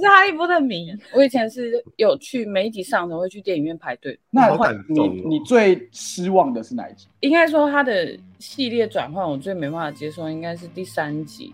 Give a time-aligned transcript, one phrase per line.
[0.00, 4.18] 是哈利波特迷，我以前是有去每一集上的会去电影院排队。
[4.30, 4.48] 那
[4.88, 7.06] 你哦你最失望的是哪一集？
[7.20, 11.52] 应该说它的系列转换，我最没办法接受，应该是第三集。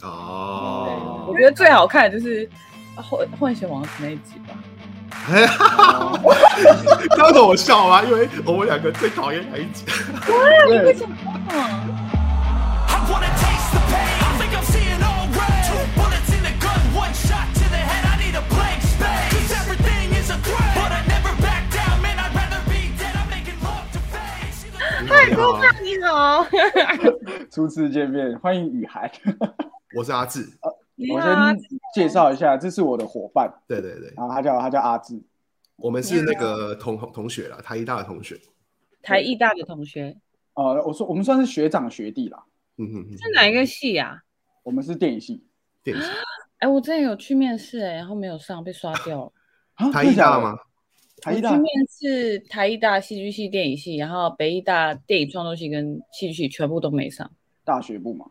[0.00, 2.48] 对，哦，我觉得最好看的就是
[2.96, 4.62] 混混血王子那一集吧。
[5.30, 5.48] 哎呀，
[7.16, 8.02] 刚刚我笑吗？
[8.02, 9.84] 因为我们两个最讨厌哪一集？
[10.26, 11.14] 对为什么？
[25.12, 25.30] Face.
[25.30, 26.46] 太过分，你好，
[27.50, 29.10] 初次见面，欢迎雨涵。
[29.94, 31.58] 我是阿志，我，先
[31.94, 35.22] 介绍一下，这是我的伙伴，对对对，然后他叫他叫阿志，
[35.76, 38.38] 我们是那个同同学了，台医大的同学。
[39.02, 40.16] 台艺大的同学
[40.54, 42.44] 呃，我说我们算是学长学弟啦，
[42.78, 44.22] 嗯哼哼，是哪一个系呀？
[44.62, 45.44] 我们是电影系
[45.82, 46.08] 电影系
[46.58, 49.32] 哎，我之前有去面试，哎，然后没有上，被刷掉了。
[49.92, 50.38] 台医大？
[50.38, 50.56] 吗？
[51.22, 57.30] 台艺大我去面试台艺大戏剧系、电影系，然后北艺大电影创作系跟戏剧系全部都没上。
[57.64, 58.26] 大学部嘛，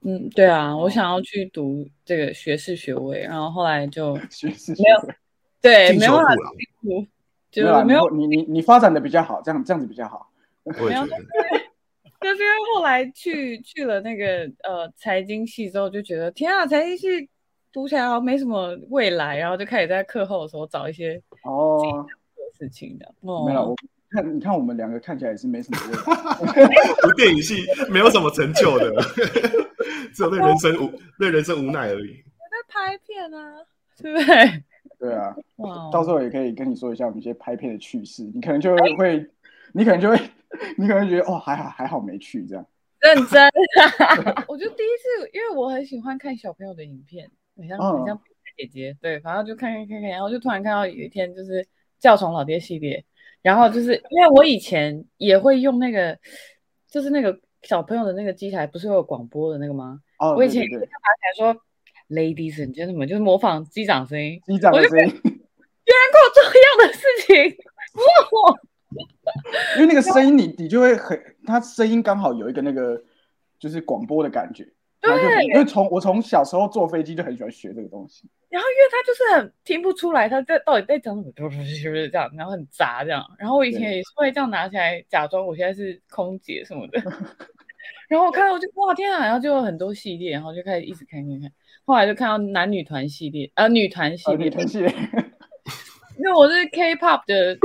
[0.00, 5.14] 嗯，对啊，我想要去读这个学士学位，然后后来就 学士没有
[5.60, 7.06] 对进没办法修部啦，读，
[7.50, 10.30] 就没有啦没有，你你你发展的比较好，这样这样子比较好。
[10.64, 11.06] 没有。
[12.20, 17.28] 就 是因为后来去去了那个呃财经系之后，就觉得天啊，财经系
[17.70, 22.06] 读起来好像没什么未来，然后就开始在课后的时候找一些哦，
[22.60, 23.14] 事情的。
[23.20, 23.76] 没有，哦我，
[24.10, 25.78] 看你看我们两个看起来也是没什么
[26.54, 26.68] 未来。
[27.00, 27.56] 读电影系
[27.90, 28.92] 没有什么成就的，
[30.12, 32.22] 只有对人生无对人生无奈而已。
[32.36, 33.56] 我在拍片啊，
[33.96, 34.62] 对不对？
[34.98, 35.34] 对啊，
[35.90, 39.26] 到时候也可以跟你说一下我们一些拍片的趣事，你可能就会，
[39.72, 40.16] 你可能就会，
[40.76, 42.66] 你可能觉得哦，还好还好没去这样。
[43.00, 43.48] 认真。
[44.46, 48.20] 我就第一次，因为我很喜欢看小朋友的影片，很像嗯很像
[48.58, 51.66] 姐姐，对，反正就看看看看，然后就突然看到有一天就是
[52.00, 53.04] 教宠老爹系列，
[53.42, 56.18] 然后就是因为我以前也会用那个，
[56.88, 60.00] 就是那个小朋友的那个机台，不是会有广播的那个吗？
[60.18, 61.62] 哦，我以前对对对，也会拿起来说
[62.08, 67.56] “ladies and gentlemen”，就是模仿机长声音，机长的声音，居然跟我做一样的事情，
[67.94, 68.60] 哇！
[69.76, 73.00] 因为那个声音你你就会很，他声音刚好有一个那个
[73.58, 74.66] 就是广播的感觉。
[75.00, 78.28] 对因为从我从小时候坐飞机就很喜欢学这个东西。
[78.48, 83.24] 然后因为他就是很听不出来他在到底在讲什么，就是这样，然后很杂这样。
[83.38, 87.00] 然后我以前也是会这样拿起来假装我现在是空姐什么的。
[88.08, 91.50] 然后我看到我就哇天啊，然后就有很多系列，然后就开始一直看看看。
[91.84, 94.88] 后来就看到男女团系列，呃，女团系呃，列女，团系列。
[96.18, 97.56] 因为我是 K-pop 的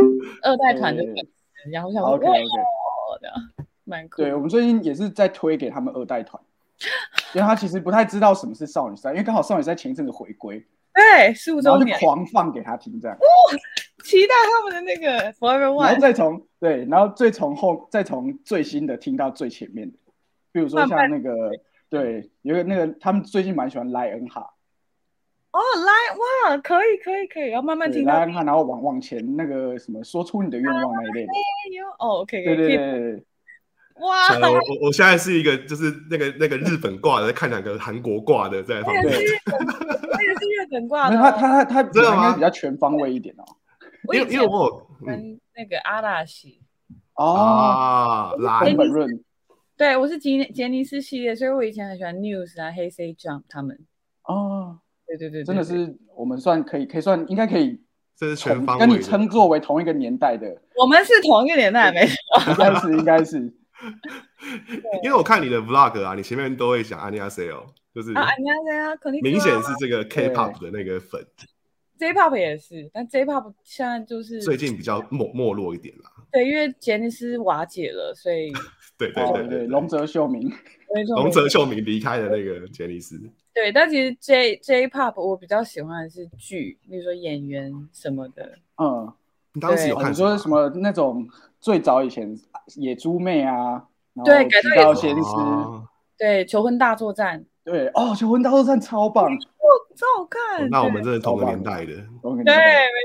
[0.44, 2.48] 二代团的对粉丝，然后我想说 OK 哇 OK。
[3.22, 3.36] 这样
[3.84, 4.22] 蛮酷。
[4.22, 6.42] 对，我们最近也是在推给他们二代团，
[7.34, 13.26] 因为他其实不太知道什么是少女时代，因为刚好少女时代前一阵子回归，对，十五周年，狂放给他听这样，哦
[14.04, 16.00] 期待他们的那个 Forever 然后 One。
[16.00, 19.98] 再从对，然后再从后再从最新的听到最前面的，
[20.52, 21.52] 比如说像那个
[21.90, 24.54] 对，有一个那个他们最近蛮喜欢莱恩哈，
[25.52, 31.32] 哦，来哇，可以可以可以，然后慢慢对听到莱恩哈，然后往往前那个什么说出你的愿望那一类的，
[31.98, 33.24] 哦，OK，对对对，
[34.02, 39.06] 哇，呃，我我我现在是一个就是那个那个日本挂的，在看两个韩国挂的在旁边。
[39.06, 41.22] 那个是日本，那个是日本挂的哦。
[41.22, 43.44] 他他他他真的吗应该比较全方位一点哦。
[44.14, 46.62] 因为因为我跟那个阿拉西，
[47.16, 49.10] 哦，啊拉本润
[49.78, 53.80] 对我是杰杰尼斯系列，所以我以前很喜欢 News 啊、黑 C Jump 他们。
[54.24, 54.78] 哦，
[55.08, 57.82] 对对对，对真的是我们算可以可以算应该可以
[58.18, 59.04] 这是全同跟你方位的。
[59.04, 62.16] 称作为同一个年代的，我们是同一个年代，没错。
[62.52, 63.54] 应该是应该是。
[65.04, 68.50] 因为我看你的 vlog 啊，你前面都会讲 a n i a s a l e 就是 a n i
[68.50, 71.26] a s a l e 肯定明显是这个 K-pop 的那个粉。
[71.98, 76.12] J-pop 也是，但 J-pop 现在就是最近比较没没落一点啦。
[76.32, 78.52] 对，因为杰尼斯瓦解了，所以
[78.98, 80.52] 对对对对,對,對,對龙泽秀明，
[81.16, 83.18] 龙泽秀明离开的那个杰尼斯。
[83.54, 88.58] 对，但其实 J J-pop 我比较喜欢的是剧，比如说演员什么的。
[88.76, 89.14] 嗯，
[89.54, 91.26] 你当时有看什么那种
[91.60, 92.38] 最早以前
[92.76, 95.88] 野猪妹啊，然后对改造提到野猪先师，哦。
[96.18, 99.30] 对，求婚大作战，对哦，求婚大作战超棒，
[99.96, 100.70] 超好看。
[100.70, 101.12] 那我们对。
[101.12, 102.56] 真的同个年代的，对，我跟你讲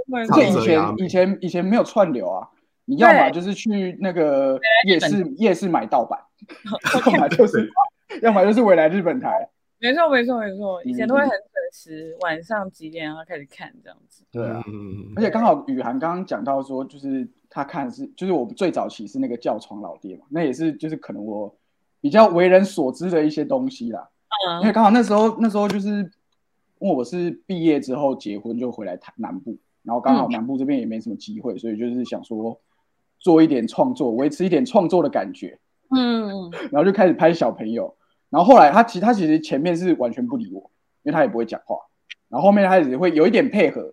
[0.07, 0.61] 没错而且以。
[0.63, 2.49] 前以前以前没有串流啊，
[2.85, 6.21] 你要么就是去那个夜市夜市买盗版，
[7.13, 7.69] 要么就是
[8.23, 9.49] 要么就是未来日本台，
[9.81, 11.41] 没错没错没错，以前都会嗯很准
[11.73, 14.25] 时，晚上几点然后开始看这样子。
[14.31, 14.63] 对啊。
[14.69, 21.53] 嗯，而且刚好雨涵刚刚讲到说，就是他看是，就是我最早期是那个教床老爹嘛，那也是就是可能我
[22.01, 24.09] 比较为人所知的一些东西啦。
[24.61, 25.89] 因为嗯，刚好那时候那时候就是
[26.79, 32.59] 因为我是毕业之后结婚就回来台南部，然后刚好南部这边也没什么机会，所以就是想说
[33.19, 35.59] 做一点创作，维持一点创作的感觉，
[35.91, 37.95] 嗯， 然后就开始拍小朋友。
[38.31, 40.71] 然后后来他其他其实前面是完全不理我，
[41.03, 41.77] 因为他也不会讲话。
[42.29, 43.93] 然后后面他开始会有一点配合，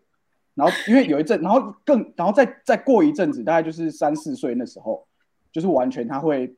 [0.57, 5.07] 然后因为有一阵，然后更然后再再过一阵子，大概就是三四岁那时候，
[5.51, 6.55] 就是完全他会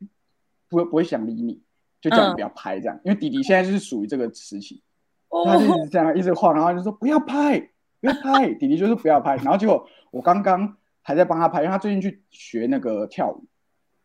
[0.70, 1.62] 不会不会想理你，
[2.00, 2.98] 就叫你不要拍这样。
[3.04, 4.82] 因为弟弟现在就是属于这个时期，
[5.46, 7.60] 他就一直这样一直晃，然后就说不要拍，
[8.00, 9.36] 不要拍，弟弟就是不要拍。
[9.44, 13.44] 然后结果我刚刚还在帮他拍，因为他最近去学那个跳舞，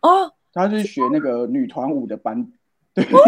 [0.03, 2.51] 哦，他就是学那个女团舞的班，
[2.93, 3.21] 对，什么？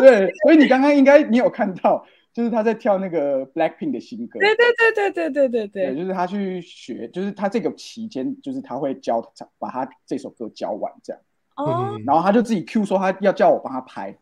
[0.00, 5.86] 对，所以你刚刚应该你有看到，就是他在跳那个 Blackpink 的新歌，对对对对对对对。
[5.86, 11.22] 对，就是他去学，就是他这个期间，就是他会教他把他这首歌教完这样，
[11.56, 12.04] 哦，嗯。
[12.06, 14.16] 然后他就自己 Q 说他要叫我帮他拍，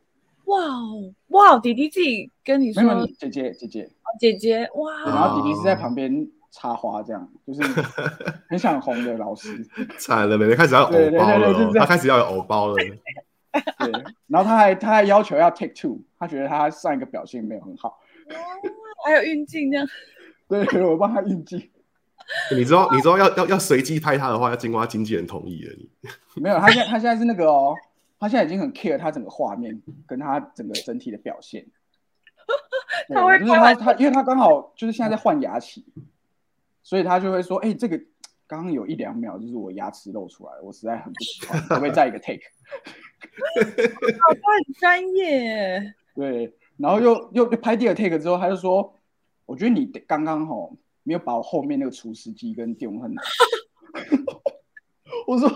[0.46, 7.62] 哇哦，哇，弟弟自己跟你说没，有姐姐姐姐，姐姐，哇，然后弟弟是在旁边插花这样，就是
[8.50, 9.64] 很想红的老师，
[9.98, 12.74] 惨了，妹妹开始要有对对偶包了哦，对对就是这样她开始要有偶包了。
[12.74, 13.92] 对，
[14.28, 17.98] 然后他还他还要求要 take two，他觉得他上一个表现没有很好，
[19.04, 19.86] 还有运镜这样，
[20.46, 21.70] 对我帮他运镜。
[22.54, 25.72] 你知道，你知道要要要随机拍他的话，要经过他经纪人同意的。
[26.34, 27.74] 你没有，他现在他现在是那个哦，
[28.20, 31.66] 他现在已经很 care 他整个画面跟他整个整体的表现。
[33.08, 35.84] 他会就是他他，因为他刚好就是现在在换牙期，
[36.82, 37.96] 所以他就会说，哎、这个
[38.46, 42.42] 刚刚有一两秒就是我牙齿露出来，我实在很不喜欢，可不可以再一个 take？
[43.56, 48.94] 他很专业，对，然后又又又拍第二 take 之后，他就说，
[49.46, 53.22] 我觉得你刚刚吼没有把我后面那个厨师机跟电风扇拿。
[55.26, 55.48] 我说，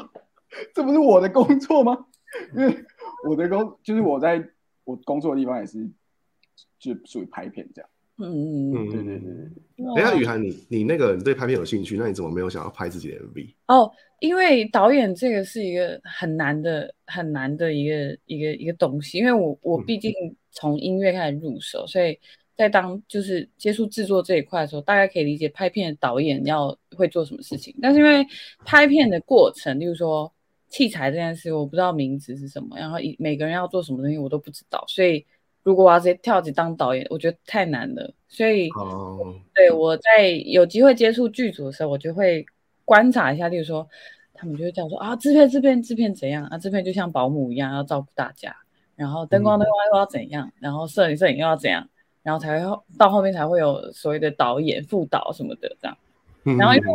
[0.75, 2.07] 这不是我的工作吗？
[2.57, 2.83] 因为
[3.29, 4.43] 我的工就是我在
[4.85, 5.87] 我工作的地方也是，
[6.79, 7.91] 就属于拍片这样。
[8.19, 13.55] 嗯，嗯，对对对对，哇等一下，雨涵，你你那个你对拍片有兴趣，那你怎么没有想要拍自己的 MV？
[13.67, 13.91] 哦，
[14.21, 20.13] 因为导演这个是一个很难的、很难的一个一个一个东西，因为我我嗯毕竟
[20.53, 22.17] 从音乐开始入手，所以
[22.57, 27.75] 在当就是接触制作这一块的时候，大概可以理解拍片的导演要会做什么事情。
[27.83, 28.25] 但是因为
[28.65, 30.33] 拍片的过程，例如说
[30.69, 35.27] 器材这件事，我不知道名字是什么，然后一每个人要做什么东西我都不知道，所以
[35.65, 38.69] 如果我要直接跳级当导演，我觉得太难了，所以。
[38.71, 42.47] 哦，对，我在有机会接触剧组的时候，我就会
[42.85, 43.89] 观察一下，例如说，
[44.35, 46.59] 他们就会这样说啊，制片制片制片怎样啊？
[46.59, 48.55] 制片就像保姆一样要照顾大家，
[48.95, 51.89] 然后灯光灯光又要怎样，然后摄影摄影又要怎样，
[52.23, 55.97] 然后才会到后面才会有所谓的导演、副导什么的这样。
[56.59, 56.89] 然后因为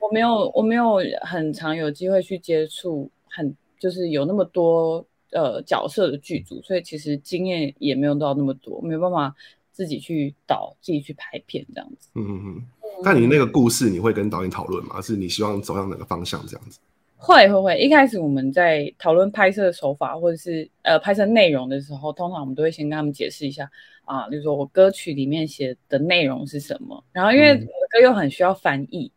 [0.00, 5.06] 我没有我没有很常有机会去接触很就是有那么多
[5.36, 9.34] 呃角色的剧组，所以其实经验也没有到那么多，没有办法
[9.70, 12.08] 自己去导、自己去拍片这样子。
[12.14, 12.66] 嗯嗯嗯。
[13.04, 15.02] 那你那个故事你会跟导演讨论吗？
[15.02, 16.80] 是你希望走向哪个方向这样子？
[17.18, 23.70] 会会会，一开始我们在讨论拍摄手法或者是呃拍摄内容的时候，通常我们都会先跟他们解释一下
[24.04, 29.10] 啊，比如说我歌曲里面写的内容是什么，然后因为我歌又很需要翻译，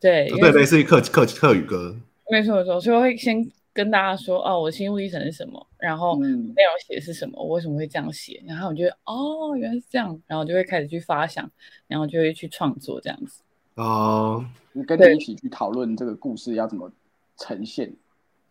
[0.00, 1.96] 对，对对，是客客客语歌。
[2.30, 6.54] 没错没错，所以我会先跟大家说哦，我心路历程是什么，然后内嗯，容
[6.86, 11.50] 写的是什么，我为什么会这样写，然后我就会哦原来是这样，然后就会开始去发想，
[11.88, 13.42] 然后就会去创作这样子。
[13.74, 16.88] 哦，就跟对你一起去讨论这个故事要怎么
[17.36, 17.92] 呈现。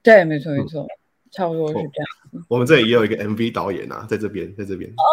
[0.01, 0.86] 对，没错没错，
[1.32, 2.46] 差不多是这样。
[2.50, 5.03] 我们这里也有一个 MV 导演啊，在这边，在这边，哦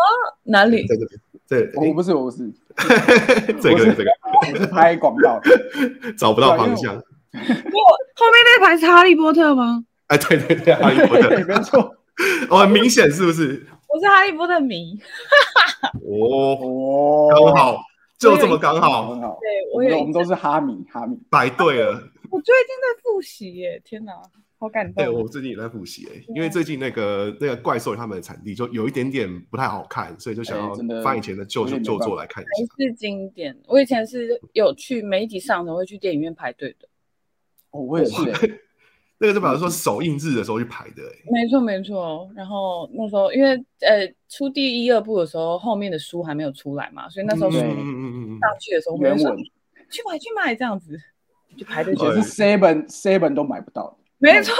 [0.42, 0.84] 哪里？
[0.88, 2.50] 在这边，对，我不是，我不是，
[3.62, 4.10] 这个这个
[4.50, 5.50] 我是拍广告的。
[6.18, 6.96] 找不到方向。
[6.96, 9.84] 我后面那排是哈利波特吗？
[10.10, 11.96] 哎，对对对，哈利波特， 没特，错。
[12.50, 13.64] 哦，很明显是不是？
[13.88, 14.98] 我是哈利波特迷，
[16.02, 17.80] 哦，哦，刚好，
[18.18, 19.38] 就这么刚好，很好。
[19.40, 21.16] 对我们我们都是哈迷，哈迷。
[21.30, 21.92] 摆对了。
[22.28, 24.12] 我最近在复习耶，天哪，
[24.58, 25.28] 好感动对，我。
[25.28, 32.50] 最近也在复习耶，因为最近那个那个怪兽他们的产地就有一点点不太好看，所以就想要哎真的翻以前的旧旧作来看一下。
[32.76, 36.88] 还是经典，我以前是有去每一集上的会去电影院排队的，
[37.70, 38.60] 哦，我也是欸。
[39.20, 41.22] 那个就表示说首映日的时候去排的诶。
[41.30, 42.28] 没错没错。
[42.34, 43.50] 然后那时候因为
[43.80, 49.36] 呃出第一二部的时候，后面的书还没有出来嘛，所以那时候嗯嗯嗯嗯上去的时候，我们就说
[49.90, 50.98] 去买去买这样子，
[51.56, 54.54] 就排队去对也是 seven seven 都买不到，没错。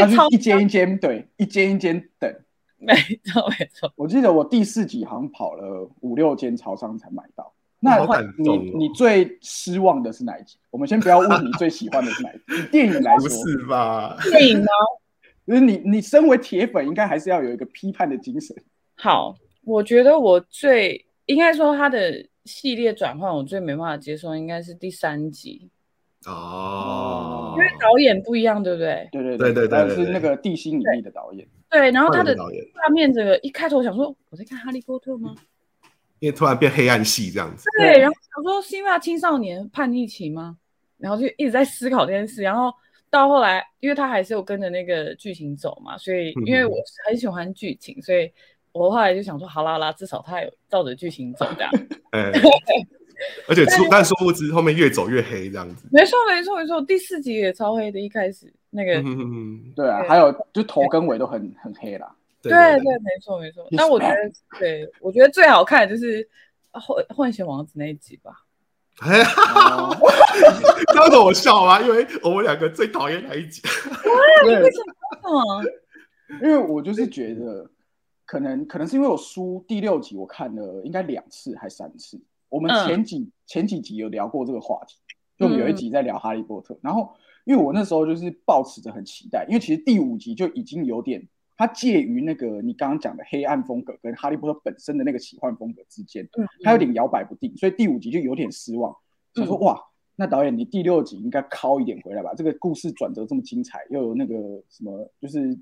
[0.00, 2.34] 要去超一间一间对，一间一间等。
[2.78, 3.92] 没错没错。
[3.96, 7.52] 我记得我第四集好像跑了五六间超商才买到。
[7.78, 7.98] 那
[8.38, 10.56] 你你最失望的是哪一集？
[10.70, 14.16] 我们先不要问你最喜欢的是哪一集， 以电影来不说，是吧？
[14.30, 14.66] 电影呢？
[15.46, 18.56] 就是你你身为铁粉，应该还是要有一个批判的精神。
[18.96, 25.70] 好，我觉得我最应该说他的系列转换，我最没办法接受，应该是第三集，
[26.26, 29.08] 哦因为导演不一样，对不对？
[29.12, 35.34] 对对对对对但对对是那个地心引力的导演，对，然后他的，画面这个一开头想说我在看《哈利波特》吗？
[36.26, 40.56] 因为突然变黑暗系这样子，对，然后想说是因为他青少年叛逆期吗？
[40.98, 42.72] 然后就一直在思考这件事，然后
[43.08, 46.74] 到后来，因为他还是有跟着那个剧情走嘛，所以因为我
[47.06, 48.28] 很喜欢剧情，所以
[48.72, 51.70] 我后来就想说，好啦啦，至少他有照着剧情走这样。
[52.10, 52.32] 哎，
[53.46, 62.12] 而且出但殊不知后面越走越黑这样子，没错没错没错，第四集也超黑的，一开始那个，嗯哼哼哼对啊，对还有就头跟尾都很很黑啦。
[62.48, 63.66] 对对对，没错没错。
[63.76, 64.14] 但我觉得，
[64.58, 66.28] 对我觉得最好看的就是
[66.72, 68.32] 混混血王子那一集吧。
[69.00, 69.20] 哎，
[69.54, 69.94] 哦
[70.94, 71.80] 刚刚我笑吗？
[71.80, 73.60] 因为我们两个最讨厌哪一集？
[74.44, 74.56] 对，
[75.22, 77.70] 嗯，因为我就是觉得，
[78.24, 82.18] 可能可能是因为我书第六集我看了应该两次还三次。
[82.48, 84.96] 我们嗯前几、前几集有聊过这个话题，
[85.38, 87.12] 就有一集在聊哈利波特，然后
[87.44, 91.26] 因为我那时候就是抱持着很期待，因为其实第五集就已经有点
[91.56, 98.96] 它介于那个你刚刚讲的黑暗风格跟哈利波特本身的那个奇幻风格之间，嗯它有点摇摆不定，所以第五集就有点失望，
[99.34, 99.80] 想说哇。
[100.18, 102.32] 那导演，你第六集应该敲一点回来吧？
[102.34, 104.34] 这个故事转折这么精彩，又有那个
[104.66, 105.54] 什么，就是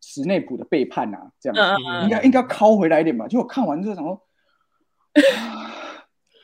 [0.00, 3.28] 史内普的背叛啊，这样应该应该敲回来一点吧。
[3.28, 4.20] 结果看完之后想说，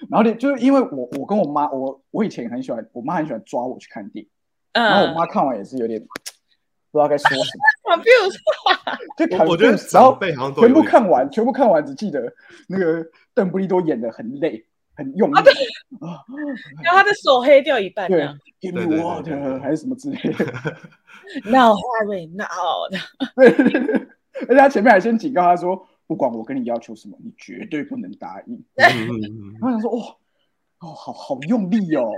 [0.08, 4.30] 然后呢，就是因为我我跟我妈，我我以前很喜欢，我妈很喜欢抓我去看电影，
[4.72, 6.00] 然后我嗯，妈看完也是有点
[6.90, 7.36] 不知道该说什
[7.86, 8.38] 么， confused，
[10.34, 12.32] 然后全部看完，全部看完只记得
[12.68, 15.34] 那个邓布利多演的很累，很用力
[16.82, 18.36] 然后他的手黑掉一半这对样。
[18.60, 20.44] ，Give 对 me water 对还是什么之类的。
[21.44, 22.44] No Harry No，
[23.36, 23.48] 对，
[24.48, 28.54] 而且他前面还先警告他说，不管我跟你要求什么，你绝对不能答应。
[28.76, 30.02] 嗯嗯嗯然后想说，哇，
[30.80, 32.10] 哦，好好用力哦。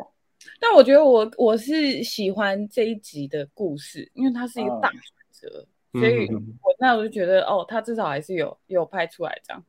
[0.61, 5.00] 但我觉得我我是喜欢这一集的故事，因为它是一个大转
[5.32, 9.62] 折，嗯所以我那我就觉得哦，他至少还是有有拍出来这样。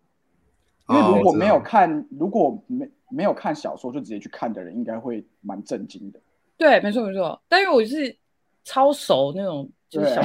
[0.90, 6.20] 因为哦如果没有看，如果没没有看小说就直接去看的人，应该会蛮震惊的。
[6.58, 7.42] 对，没错没错。
[7.48, 8.16] 但因为我是
[8.64, 10.22] 超熟那种，就是小，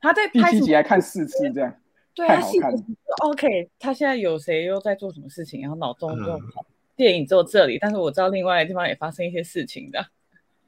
[0.00, 0.66] 他在 第七拍什么？
[0.66, 1.74] 集还看四次这样，
[2.14, 6.64] 对，他细太好看了节 OK，他现在有谁又在做什么事情，然后脑中就嗯跑
[6.96, 10.04] 电影只有这里，但是我知道另外的地方也发生一些事情的。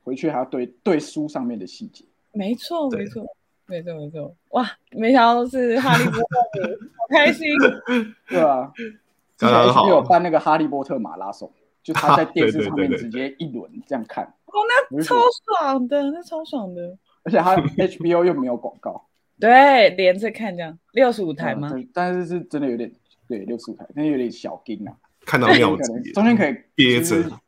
[0.04, 2.04] 回去还要对对书上面的细节。
[2.32, 3.26] 没错，对没错，
[3.66, 4.35] 没错，没错。
[4.50, 6.20] 哇，没想到是哈利波
[6.52, 7.47] 特， 好开心。
[8.28, 11.50] 对啊，之前刚刚好 HBO 有办那个哈利波特马拉松，
[11.82, 14.52] 就他在电视上面 直接一轮这样看，哦，
[14.90, 15.16] 那超
[15.61, 16.97] 爽的，那超爽的。
[17.25, 19.04] 而且他 HBO 又没有广告，
[19.38, 21.70] 对，连着看这样，六十五台吗？
[21.75, 22.90] 嗯但是是真的有点
[23.28, 24.97] 对六十五台，但是有点小惊啊，
[25.28, 27.38] 看到妙可能计，中间可以憋就是着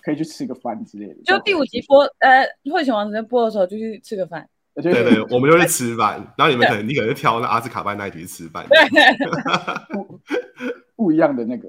[0.00, 1.14] 可以去吃个饭之类的。
[1.22, 4.48] 就第五集播，呃，《混血王子》在播的时候就去吃个饭。
[4.74, 8.66] 对对，我们就去吃饭，然后你们可能你可能就挑那阿兹卡班那一集去吃饭，
[9.92, 10.20] 不
[10.96, 11.68] 不一样的那个，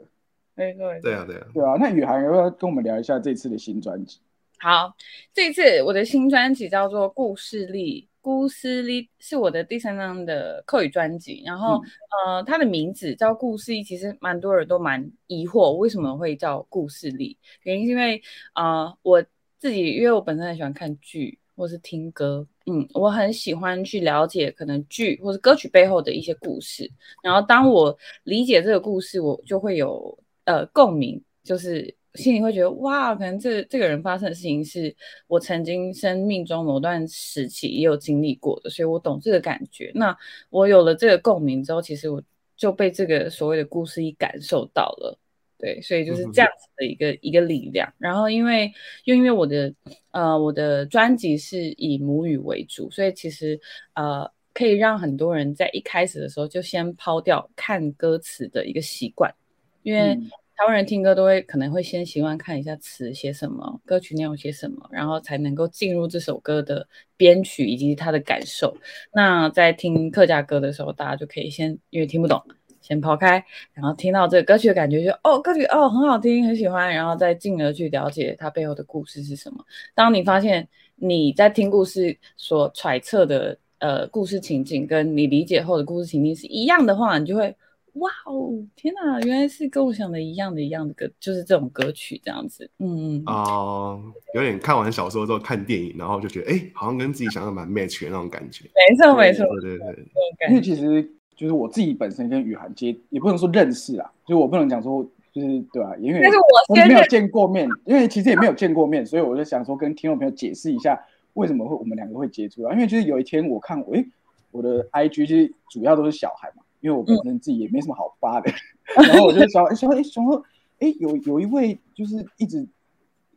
[0.55, 1.77] 没错，没错对啊对啊，对啊。
[1.79, 4.19] 那雨涵要不要跟我们聊一下这次的新专辑？
[4.59, 4.93] 好，
[5.33, 11.41] 这一次我的新专辑叫做《故事力》，故事里是我的第三张的客语专辑。
[11.45, 11.81] 然后，
[12.25, 17.37] 呃，它的名字叫《故事力》，其实蛮多人都蛮疑惑为什么会叫故事里。
[17.61, 18.21] 原因是因为，
[18.53, 19.23] 呃，我
[19.57, 26.91] 自己因为我本身很喜欢看剧或是听歌，嗯，我很喜欢去了解可能剧或是歌曲背后的一些故事。
[27.23, 34.93] 然后，当我理解这个故事，我就会有呃共鸣，就是心里会觉得哇，可能这这个人发生的事情是
[35.27, 39.91] 我曾经生命中某段时期也有经历过的，所以我懂这个感觉。
[39.95, 40.17] 那
[40.49, 42.21] 我有了这个共鸣之后，其实我
[42.57, 45.17] 就被这个所谓的故事一感受到了。
[45.59, 47.91] 对，所以就是这样子的一个、一个力量。
[47.97, 48.71] 然后因为
[49.05, 49.73] 又因为我的
[50.11, 53.59] 呃我的专辑是以母语为主，所以其实
[53.95, 59.33] 呃可以让很多人在一开始的时候就先抛掉看歌词的一个习惯，
[59.81, 68.75] 因为嗯台湾人听歌都会可能会先习惯看一下词写什么，歌曲内容写什么，然后才能够进入这首歌的编曲以及他的感受。
[69.13, 72.41] 那在听客家歌的时候，大家就可以先因为听不懂，
[72.81, 79.63] 先抛开，然后听到这个歌曲的感觉就哦，歌曲哦很好听，很喜欢，然后再进而去了解它背后的故事是什么。
[79.93, 87.55] 当你发现你在听故事所揣测的呃故事情景，跟你理解后的故事情境是一样的话，你就会
[87.99, 92.69] 哇哦，天哪，原来是跟我想的一样的，一样的歌，就是这种歌曲这样子。
[92.79, 94.01] 嗯嗯，哦，
[94.33, 98.65] 有点看完小说之后看电影，然后就觉得哎，好像跟自己想象蛮 match 的那种感觉。
[98.75, 100.05] 没错没错，对对对。
[100.49, 101.03] 因为其实
[101.35, 106.37] 就是我自己本身跟雨涵接，也不能说认识啊，就是我不能讲说就是对吧、因为但是
[106.69, 110.99] 我没有见过面，因为其实也没有见过面，所以我就想说跟听众朋友解释一下
[111.33, 112.73] 为什么会我们两个会接触啊。
[112.73, 114.05] 因为就是有一天我看我诶
[114.51, 118.51] 我的 IG 就是主要都是小孩嘛，因为我本身自己也没什么好发的，
[118.95, 120.43] 然后我就想诶想想说
[120.79, 122.67] 诶有有一位就是一直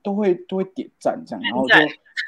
[0.03, 1.75] 都会都会点赞这样，然后就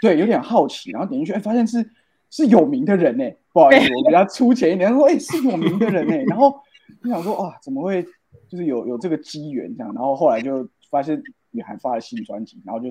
[0.00, 1.88] 对有点好奇，然后点进去哎发现是
[2.30, 6.58] 是有名的人呢、不好意思，我比较粗浅一点，他说哎、是有名的人呢、然后
[7.02, 8.02] 就想说哇怎么会
[8.48, 12.88] 就是有有这个机缘这样，然后后来就发现雨涵发了新专辑，然后就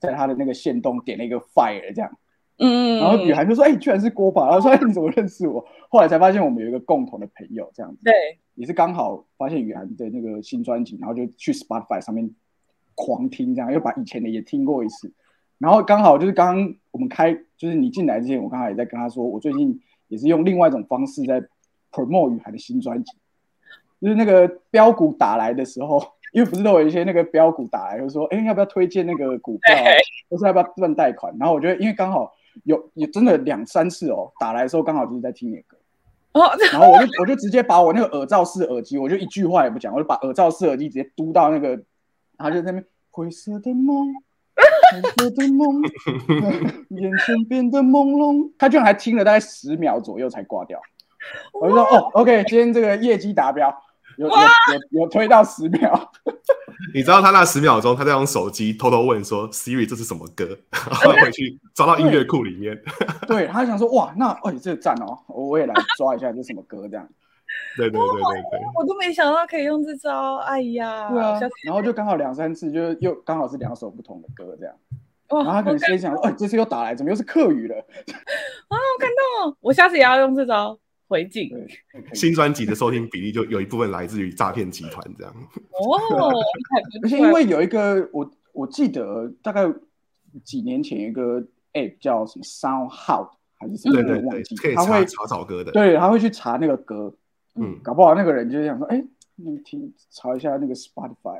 [0.00, 2.10] 在他的那个线动点了一个 fire 这样，
[2.58, 5.64] 嗯，然后雨涵就说哎、居然是锅巴，然后说哎、你怎么认识我？
[5.88, 8.12] 后来才发现我们有一个共同的朋友这样子，对，
[8.54, 12.30] 也是刚好发现雨涵的那个新专辑，然后就去 Spotify 上面
[12.94, 15.12] 狂听，这样又把以前的也听过一次。
[15.58, 21.40] 然后刚好就是刚刚我们开，就是你进来之前，我刚好也在跟他说，我最近也是用另外一种方式在
[21.90, 23.12] promote 雨涵的新专辑，
[24.00, 29.86] 就是那个标股打来的时候，因为不是都有一些那个标股打来，就说，哎，要不要推荐那个股票啊，
[30.28, 31.32] 或是要不要赚贷款？
[31.38, 35.76] 然后我觉得，因为刚好有也真的两三次哦，打来的时候刚好就是在听你的歌。
[36.32, 41.68] 哦，然后我就我就直接把我那个耳罩式耳机，我就一句话也不讲，我就把耳罩式耳机直接嘟到那个，
[42.38, 44.14] 然后就在那边灰色的梦，
[44.92, 45.82] 灰色的梦，
[46.88, 48.50] 眼前变得朦胧。
[48.56, 50.80] 他居然还听了大概十秒左右才挂掉。
[51.52, 53.68] 我就说哦，OK，今天这个业绩达标，
[54.16, 56.10] 有有有有推到十秒。
[56.94, 60.44] 你知道他那十秒钟，他在用手机偷偷问说：“Siri，这是什么歌？”
[60.90, 62.80] 然后回去找到音乐库里面。
[63.26, 67.08] 对他想说哇，那哎这个赞哦，我也来抓一下这什么歌这样。
[67.76, 74.74] 对对对对对，我都没想到可以用这招，哎呀，对啊，然后就刚好两三次，就又刚好是两首不同的歌这样。
[75.28, 77.76] 哇，然后他可能好先想说，哎，这次又打来，怎么又是客语了？
[77.76, 79.08] 啊，好感
[79.42, 79.56] 动哦！
[79.60, 80.78] 我下次也要用这招
[81.12, 81.50] 回敬
[82.14, 85.34] 新专辑的收听比例就有一部分来自于诈骗集团这样。
[85.72, 86.32] 哦，
[87.04, 89.70] 而且因为有一个我我记得大概
[90.42, 91.38] 几年前一个
[91.74, 95.70] app 叫什么 SoundHound 还是什么，对对对我忘记，，可以查他会查找歌的。
[95.72, 97.14] 对他会去查那个歌，
[97.56, 99.04] 嗯，搞不好那个人就是想说，哎，
[99.36, 101.38] 你听查一下那个 Spotify，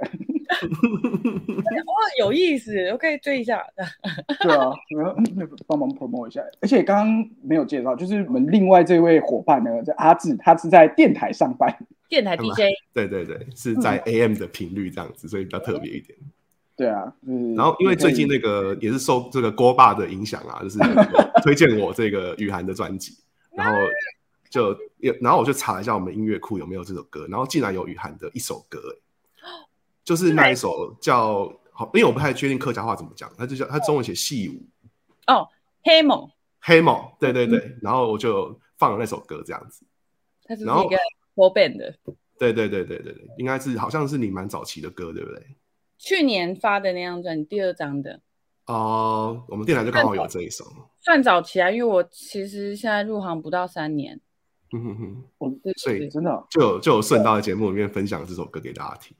[1.86, 3.64] 哇有意思，我可以追一下。
[4.42, 6.42] 对啊，然后嗯帮忙 promote 一下。
[6.60, 11.74] 而且刚刚没有介绍，就是我们另外这位伙伴呢，叫阿志，他是在电台上班。
[12.08, 12.60] 电台 DJ，
[12.92, 16.18] 对对对，是在嗯 AM 的频率这样子，所以比较特别一点。
[16.76, 20.78] 对啊，嗯然后因为最近那个也是受这个锅爸的影响啊，就是
[21.42, 23.16] 推荐我这个雨涵的专辑，
[23.54, 23.78] 然后
[24.50, 28.96] 就也然后我就查一下我们音乐库有没有这首歌，然后竟然有雨涵的一首歌、欸，
[30.04, 34.62] 就是那一首叫好，因为我不太确定客家话怎么讲，它就叫它中文写戏舞。
[35.26, 35.48] 哦，
[35.84, 36.28] 黑猛，
[36.60, 37.78] 黑梦，对对对，嗯。
[37.82, 39.84] 然后我就放了那首歌这样子，
[40.44, 40.96] 它就是然后一个
[41.34, 41.94] full band 的，
[42.38, 45.46] 对对对对对对，应该是好像是你蛮早期的歌，对不对？
[45.98, 48.20] 去年发的那张专辑，第二张的，
[48.66, 50.64] 哦、我们电台就刚好有这一首，
[51.00, 54.20] 算早期啊，因为我其实现在入行不到三年，
[54.72, 56.44] 嗯哼哼，我对所以真的哦。
[56.50, 59.16] 就有就有顺道在节目里面分享这首歌给大家听。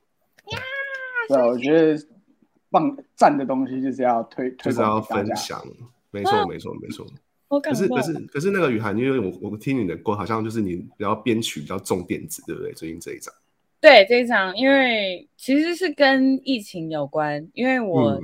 [1.29, 1.97] 对啊，我觉得
[2.71, 5.01] 棒赞的东西就是要推推就是要。
[5.01, 5.63] 分享，
[6.11, 7.07] 没错没错没错。
[7.49, 7.89] 我感动。
[7.89, 12.73] 可是可是可是那个雨涵，因为我我听你的歌，好像就是你比较编曲比较重电子，对不对？
[12.73, 13.33] 最近这一张，
[13.81, 18.19] 对这一张，因为其实是跟疫情有关，因为我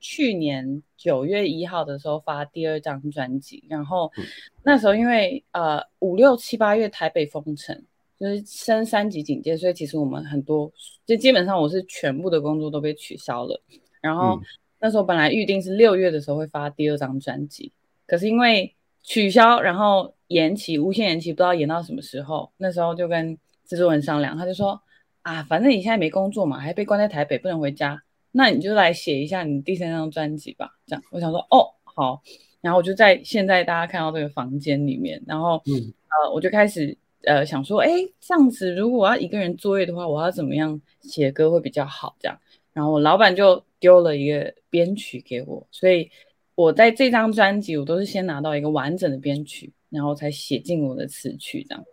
[0.00, 4.24] 去年九月一号的时候发第二张专辑，然后嗯
[4.64, 7.84] 那时候因为呃五六七八月台北封城，
[8.18, 10.72] 就是升三级警戒，所以其实我们很多
[11.04, 13.60] 就基本上我是全部的工作都被取消了，
[14.00, 14.42] 然后嗯
[14.78, 17.72] 那时候本来预定是六月的时候会发第二张专辑，
[18.06, 22.50] 可是因为取消，然后延期，无限延期，不知道延到什么时候。
[22.58, 24.80] 那时候就跟制作人商量，他就说
[25.22, 28.02] 啊，反正你现在没工作嘛，还被关在台北，不能回家，
[28.32, 30.70] 那你就来写一下你第三张专辑吧。
[30.86, 32.22] 这样，我想说哦好，
[32.60, 35.72] 然后我就在现在大家看到这个房间里面，然后、嗯
[36.08, 36.96] 呃我就开始
[37.26, 42.16] 呃想说，哎，这样子如果我要一个人作业的话，我要怎么样写歌会比较好？
[42.18, 42.36] 这样。
[42.72, 46.10] 然后我老板就丢了一个编曲给我，所以
[46.54, 51.84] 我在这张专辑我都是先拿到一个完整的编曲，然后才写进我的词曲这样。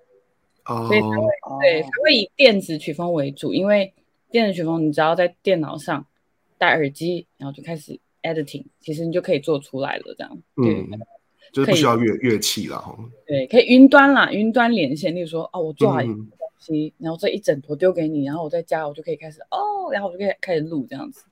[0.65, 3.93] 哦所以才会哦对，他会以电子曲风为主，因为
[4.32, 6.06] 电子曲风你只要在电脑上
[6.58, 10.15] 戴耳机，然后就开始 editing，其实你就可以做出来了。
[10.17, 11.00] 这样，对、嗯，
[11.54, 12.98] 就是不需要乐乐器了哈。
[13.26, 15.16] 对，可以云端啦，云端连线。
[15.16, 16.28] 例如说，哦，我做好一东
[16.60, 21.24] 西，然后这一整坨丢给你，然后我在家我就可以开始哦，然后我就可以开始录这样子。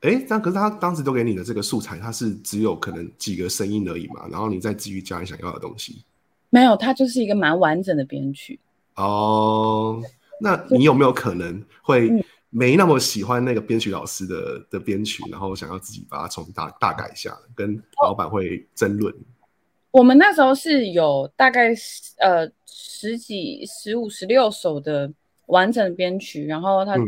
[0.00, 6.04] 哎，但可是他当时丢给你的这个素材，它是只有可能几个声音而已嘛，然后你再继续加你想要的东西。
[6.50, 8.60] 没有，它就是一个蛮完整的编曲。
[8.94, 10.00] 哦，
[10.40, 19.12] 那你有没有可能会嗯没那么喜欢那个编曲老师的的编曲，然后想要自己把它重大大改一下，跟老板会争论？
[19.94, 25.08] 我们那时候是有大概十呃十几、十五、十六首的
[25.46, 27.02] 完整的编曲，然后他、嗯。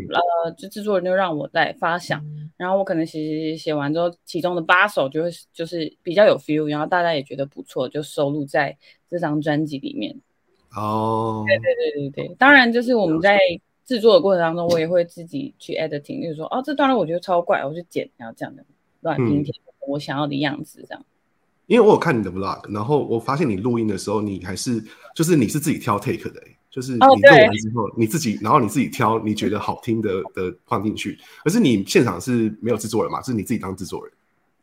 [0.45, 2.25] 呃就制作人就让我在发想，
[2.57, 8.77] 然后我可能写写写写完之后，其中的八首就会就是比较有 feel，然后大家也觉得不错，就收录在
[9.11, 10.15] 这张专辑里面。
[10.77, 13.41] 哦，对对对对对，当然就是我们在
[13.85, 18.65] 制作的过程当中，我也会自己去 editing，就是说哦这段落我觉得超怪，我就剪，然后这样的
[19.01, 19.53] 乱拼贴
[19.89, 21.05] 我想要的样子这样。
[21.67, 24.83] 因为我有看你的 vlog，然后我发现你录音的时候，你还是
[25.15, 34.13] 就是你是自己挑 take 的、欸，就是你录完之后，你自己然后你自己挑你觉得好听的的放进去，可是你现场是没有制作人嘛，是你自己当制作人。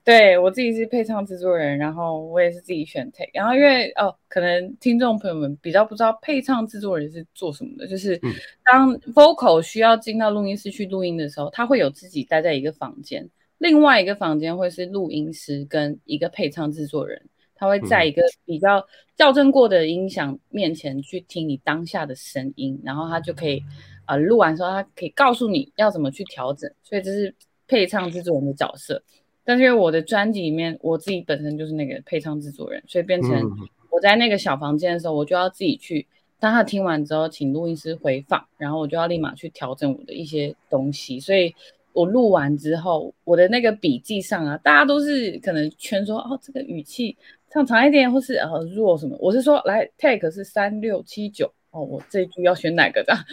[0.06, 8.34] 对我自己是配唱制作人，然后我也是自己选 take，然后因为哦，可能听众朋友们比较不知道配唱制作人是做什么的，就是嗯
[8.66, 13.30] 当 vocal 需要进到录音室去录音的时候，他会有自己待在一个房间，
[13.64, 18.86] 另外一个房间会是录音师跟一个配唱制作人，他会在一个比较
[19.18, 23.64] 校正过的音响面前去听你当下的声音，然后他就可以
[24.06, 27.34] 呃录完之后，他可以告诉你要怎么去调整，所以这是
[27.66, 29.02] 配唱制作人的角色。
[29.46, 36.06] 但是因为我的专辑里面，我自己本身就是那个配唱制作人，所以变成嗯我在那个小房间的时候，我就要自己去，
[36.38, 41.18] 当他听完之后，请录音师回放，然后我就要立马去调整我的一些东西。
[41.18, 41.56] 所以
[41.94, 47.16] 我录完之后，我的那个笔记上啊，大家都是可能圈说哦，这个语气
[47.52, 49.16] 唱长一点，或是呃弱什么。
[49.20, 53.24] 我是说来 take 是三六七九哦，我这一句要选哪个这样？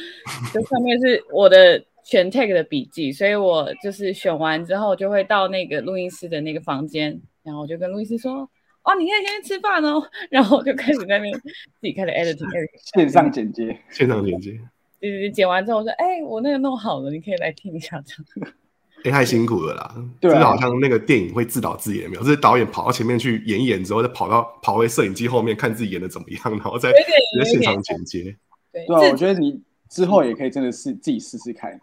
[0.55, 8.49] 就上面是我的选 take 的笔记，所以我就是选完之后就会到那个录音师的那个房间，然后我就跟录音师说。
[8.83, 11.42] 哦，你可以先去吃饭哦， 然后我就开始在那边自
[11.83, 14.59] 己开始 editing editing，线上剪接，线上剪接，
[15.01, 18.53] 就是剪完之后我说，哎、我那个弄好了，你可以来听一下这样。
[19.03, 19.95] 哎、太辛苦了啦！
[20.21, 22.23] 对啊这个好像那个电影会自导自演，有没有？
[22.23, 28.37] 这是导演跑到前面去演一演之后，再跑到跑回摄影机后面看自己演的怎么样，然后再有一点直接现场剪接。
[28.71, 29.59] 对，对啊，我觉得你
[29.89, 31.79] 之后也可以真的是自己试试看，因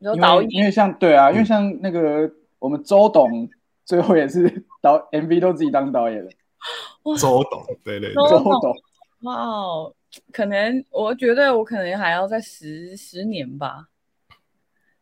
[0.00, 3.48] 你说导演为因为像对啊，因为像那个我们周董
[3.86, 6.30] 最后也是导 MV 都自己当导演了，
[7.18, 8.74] 周董，对对周对，周董
[9.22, 9.94] 哇哦，
[10.32, 13.88] 可能我觉得我可能还要再十十年吧。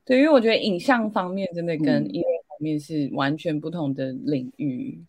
[0.05, 5.01] 对，因为我觉得影像方面真的跟嗯音乐方面是完全不同的领域。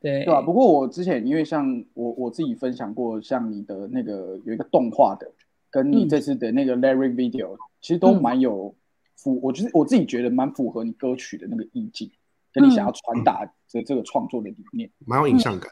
[0.00, 5.30] 对，对啊，不过我之前因为像我我自己分享过，像你的那个有一个动画的，
[5.70, 8.74] 跟你嗯这次的那个 Larry Video，、其实都嗯蛮有
[9.16, 12.10] 符，我就是我自己觉得蛮符合你歌曲的那个意境，
[12.52, 14.90] 跟你想要传达的这个创作的理念。
[15.06, 15.70] 蛮有影像感。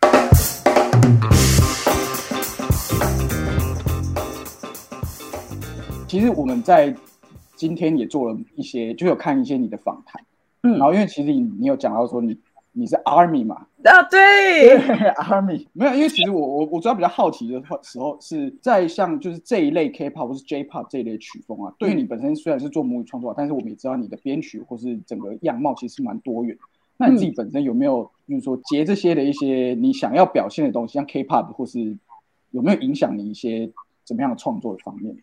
[6.09, 6.95] 其实我们在
[7.55, 10.25] 今天也做了一些，就有看一些你的访谈，
[10.63, 10.73] 嗯。
[10.79, 12.35] 然后因为其实你你有讲到说你
[12.73, 14.79] 你是 Army 嘛，啊，对，
[15.21, 15.67] Army。
[15.75, 26.57] 没有，因为其实我我我主要比较好奇的时候是在像就是这一类 K-pop 或是 J-pop 这一类曲风啊，对于你本身虽然是做母语创作，但是我们也知道你的编曲或是整个样貌其实蛮多元。
[26.97, 31.99] 那你自己本身有没有就是说接这些的一些你想要表现的东西，像 K-pop 或是
[32.53, 33.71] 有没有影响你一些
[34.05, 35.15] 怎么样的创作的方面？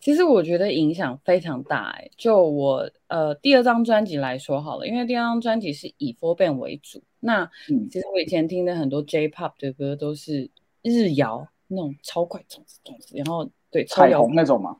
[0.00, 10.48] 其实我觉得影响非常大哎、就我呃第二张专辑来说好了，因为第二张专辑是以 four band 为主，那嗯其实我以前听的很多 J-pop 的歌都是
[10.82, 14.76] 日摇那种超快，种子种子，然后对超彩虹那种嘛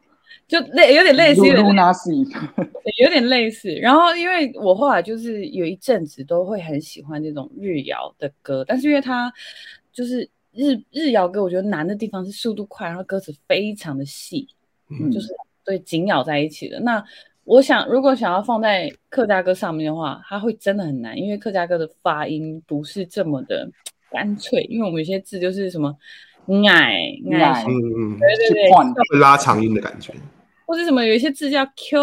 [0.49, 2.13] 就类有点类似，有点 Luna C，
[3.03, 3.73] 有点类似。
[3.75, 9.33] 然后因为我后来就是有一阵子都会很喜欢这种日摇的歌，但是因为它
[9.93, 14.49] 就是日日谣歌，我觉得难的地方是速度快，然后歌词非常的细，
[14.91, 15.11] 嗯。
[15.11, 15.29] 就是
[15.65, 16.81] 对紧咬在一起的。
[16.81, 17.05] 那
[17.45, 23.69] 我想，如果想要放在客家歌上面的话，它会真的很难，因为客家歌的发音不是这么的
[24.11, 25.97] 干脆，因为我们有些字就是什么
[26.47, 30.13] 奶奶奶嗯嗯，对对对，会拉长音的感觉。
[30.67, 31.99] 或者什么有一些字叫 q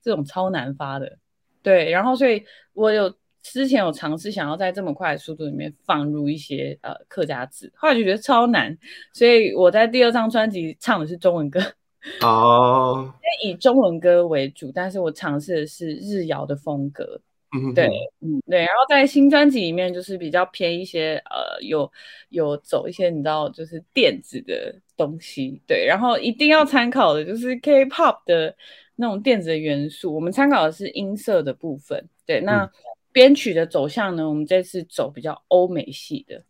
[0.00, 1.18] 这种超难发的，
[1.62, 8.78] 对，然后所以我有之前有尝试想要在这么快的速度里面放入一些呃客家字，后来就觉得超难，
[9.12, 11.60] 所以我在第二张专辑唱的是中文歌，
[12.22, 17.20] 哦，以中文歌为主，但是我尝试的是日谣的风格，
[17.52, 17.86] 嗯，对，
[18.20, 21.90] 嗯，对，然后在新专辑里面就是比较偏一些呃，有
[22.30, 28.56] 有走一些你知道就是电子的东西，对，然后一定要参考的就是 K-pop 的
[28.96, 32.70] 那种电子的元素，我们参考的是音色的部分，对，那嗯。
[33.10, 36.44] 编曲的走向呢，我们这次走比较欧美系的，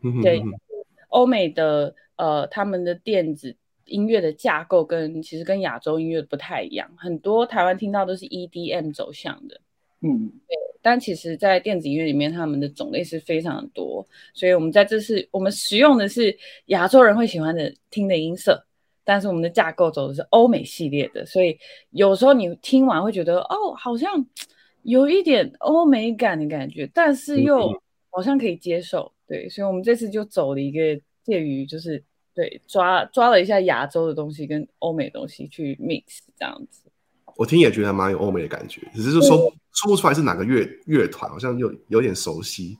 [0.00, 0.40] 嗯对
[1.08, 3.54] 欧美的呃他们的电子
[3.86, 9.60] 音乐的架构跟其实跟亚洲音乐不太一样，很多台湾听到都是 EDM 走向的，
[10.00, 10.32] 嗯，
[10.82, 18.64] 但其实，在电子音乐里面，他们的种类是非常的多，所以我们在这次我们使用的是亚洲人会喜欢的听的音色，
[19.04, 21.58] 但是我们的架构走的是欧美系列的，所以
[21.90, 24.26] 有时候你听完会觉得哦，好像
[24.82, 27.80] 有一点欧美感的感觉，但是又嗯。
[28.16, 32.00] 好像可以接受，对，所以我们这次就走了一个介于就是
[32.34, 36.02] 对抓抓了一下亚洲的东西跟欧美的东西去 mix
[36.36, 36.82] 这样子。
[37.36, 39.36] 我听也觉得蛮有欧美的感觉，只是就说
[39.72, 42.78] 说不出来是哪个乐乐团，好像有有点熟悉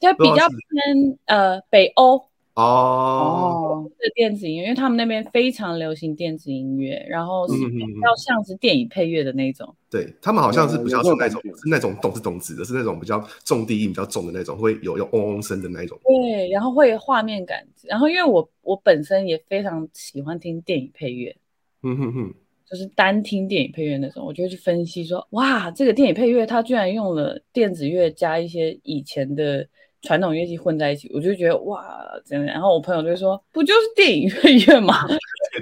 [0.00, 3.84] 就比较偏呃北欧哦。
[3.84, 9.74] 哦，的电子音乐，因为他们那边非常流行电子音乐，然后是比较像是电影配乐的那种。
[9.90, 15.98] 对他们好像是比较有是那种那种懂是懂子的，是那种比较重低音比较重的那种，会有有嗡嗡声的那种。
[16.04, 21.36] 对，然后会有画面感，然后因为我我本身也非常喜欢听电影配乐，
[21.82, 22.34] 嗯哼哼，
[22.64, 29.66] 就是单听电影配乐那种，我就会去分析说，哇，这个电影配乐它居然用了电子乐加一些以前的
[30.02, 32.46] 传统乐器混在一起，我就觉得哇，真的。
[32.46, 35.06] 然后我朋友就说，不就是电影配乐吗？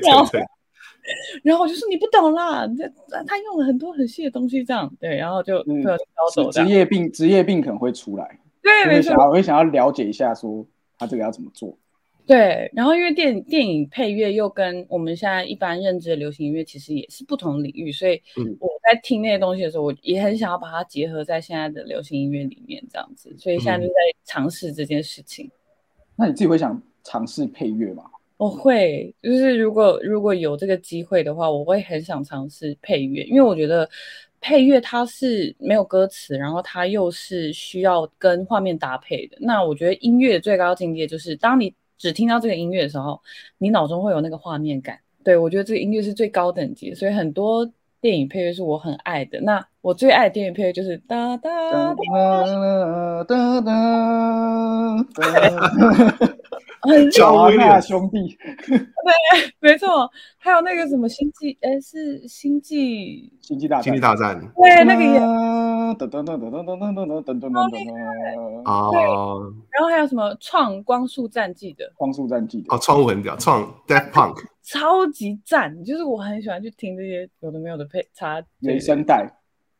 [0.02, 0.26] 然后
[1.42, 2.84] 然后我就说你不懂啦，这
[3.26, 10.64] 他用了很多很细的东西，这样对，然后就嗯朋友就教走这样，职业病职业病可能会出来，对，没错我会想，要会想要了解一下，说
[10.98, 11.76] 他这个要怎么做。
[12.30, 12.70] 对。
[12.72, 23.34] 然后因为电电影配乐又跟我们现在一般认知的流行音乐其实也是不同领域，所以嗯我在听那些东西的时候，我也很想要把它结合在现在的流行音乐里面，这样子。
[23.36, 25.50] 所以现在就在尝试这件事情。
[26.14, 28.04] 那你自己会想尝试配乐吗？
[28.36, 33.86] 我会，就是如果如果有这个机会的话，我会很想尝试配乐，因为我觉得
[34.40, 39.36] 配乐它是没有歌词，然后它又是需要跟画面搭配的。
[39.40, 43.20] 那我觉得音乐的最高境界就是，当你只听到这个音乐的时候，
[43.58, 44.98] 你脑中会有那个画面感。
[45.22, 49.38] 对我觉得这个音乐是最高等级，所以很多电影配乐是我很爱的。
[49.42, 52.02] 那我最爱的电影配乐就是哒哒哒哒，
[53.24, 55.06] 哒哒哒
[56.16, 56.28] 哒，
[56.82, 58.38] 很叫小那威廉兄弟，
[59.60, 60.10] 没错。
[60.38, 65.20] 还有那个什么星际，哎，是星际，星际大战，星际大战对，那个也。
[65.90, 75.84] 噔噔噔噔噔噔噔噔噔噔噔噔，哦然后还有什么创光速战记的，光速战记的哦，创物很屌，创 Death Punk 超级赞！
[75.84, 79.28] 就是我很喜欢去听这些有的没有的配插原声带，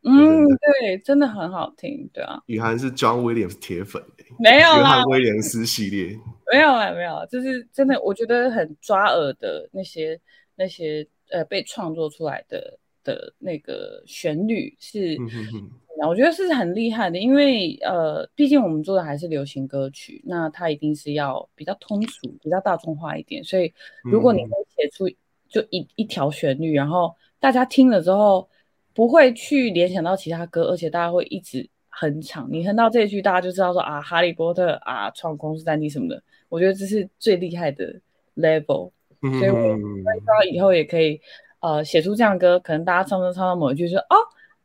[0.02, 0.46] 嗯，
[0.80, 1.26] 对，真的。
[1.28, 5.04] 很好听，对啊，雨涵是 John Williams 铁粉欸没有啦。
[5.06, 6.18] 威廉斯系列，
[6.52, 10.20] 没有啦，没有啦，就是真的，我觉得很抓耳的那些
[10.56, 15.70] 那些呃被创作出来的的那个旋律是，嗯哼哼，
[16.08, 23.42] 我觉得是很厉害的，因为呃，毕竟我们做的还是流行歌曲，那它一定是要比较通俗、比较大众化一点。
[23.44, 25.08] 所以，如果你嗯可以写出
[25.48, 28.48] 就一一条旋律，然后大家听了之后
[28.94, 32.48] 不会去联想到其他歌，而且大家会一直哼唱。
[32.50, 36.22] 你哼到这一句，大家就知道说啊，哈利波特啊，闯空是战地什么的。
[36.48, 38.00] 我觉得这是最厉害的
[38.36, 38.90] level。
[39.22, 41.20] 嗯所以我哼希望以后也可以
[41.60, 44.16] 呃写出这样的歌，可能大家唱着唱到某一句说哦，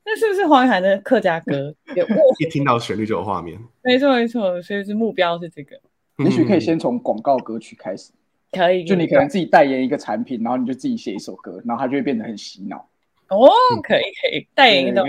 [0.06, 1.76] 那是不是黄雨涵的客家歌？
[1.96, 2.06] 有，
[2.40, 5.78] 一听到旋律就有画面， 没错没错，所以是目标是这个，
[6.20, 8.14] 也许可以嗯先从广告歌曲开始，
[8.52, 12.88] 可以，就你可能自己代言一个产品，然后你就自己写一首歌，然后它就会变得很洗脑。
[13.30, 13.50] 哦，
[13.84, 15.06] 可以可以代言一个东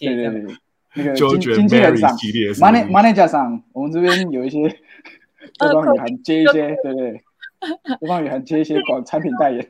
[0.00, 0.56] 对对对对，
[0.94, 2.72] 那个就经经纪人上。
[2.72, 4.68] Manager 上，我们这边有一些
[5.58, 8.08] 对方雨涵接一些，对对，对。
[8.08, 9.68] 方雨涵接一些广产品代言，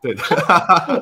[0.00, 0.14] 对。
[0.14, 0.22] 的，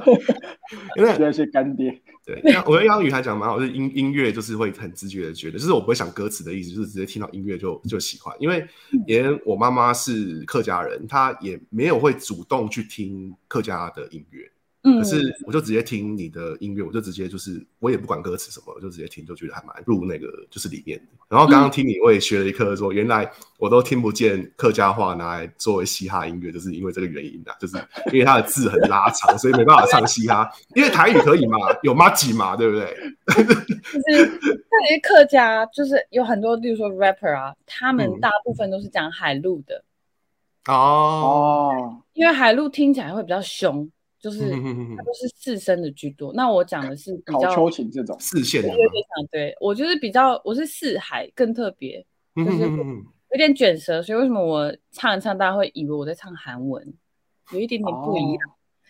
[0.96, 2.00] 因为需要一些干爹。
[2.24, 8.34] 对，我觉得刚刚雨涵讲得蛮好，就是音音乐就是会很直觉的觉得，就是我不会想歌词的意思，就是直接听到音乐就就喜欢。
[8.40, 8.66] 因为
[9.06, 14.50] 连我妈妈是客家人，她也没有会主动去听客家的音乐，
[14.88, 21.04] 嗯可是我就直接听你的音乐，我就直接就是我也不管歌词什么，我就直接听，就觉得还蛮入那个就是里面的。
[21.28, 27.76] 然后刚刚听你，我也学了一课，说原来我都听不见客家话拿来作为嘻哈音乐，就是因为这个原因啊，就是
[28.12, 30.48] 因为它的字很拉长，所以没办法唱嘻哈。
[30.76, 32.96] 因为台语可以嘛，有马吉嘛，对不对？
[33.34, 34.38] 就是
[34.70, 39.82] 那些客家，就是有很多，例如说 rapper 啊，他们嗯大部分都是讲海陆的，
[40.68, 46.32] 哦，哦，因为海陆听起来会比较凶，就是嗯它都是四声的居多。
[46.32, 48.68] 那我讲的是比较秋瑾这种，四线的
[49.30, 56.94] 对我就是比较，我是四海更特别，就是嗯有点卷舌，所以为什么我唱一唱，大家会以为我在唱韩文，
[57.52, 58.38] 有一点点不一样。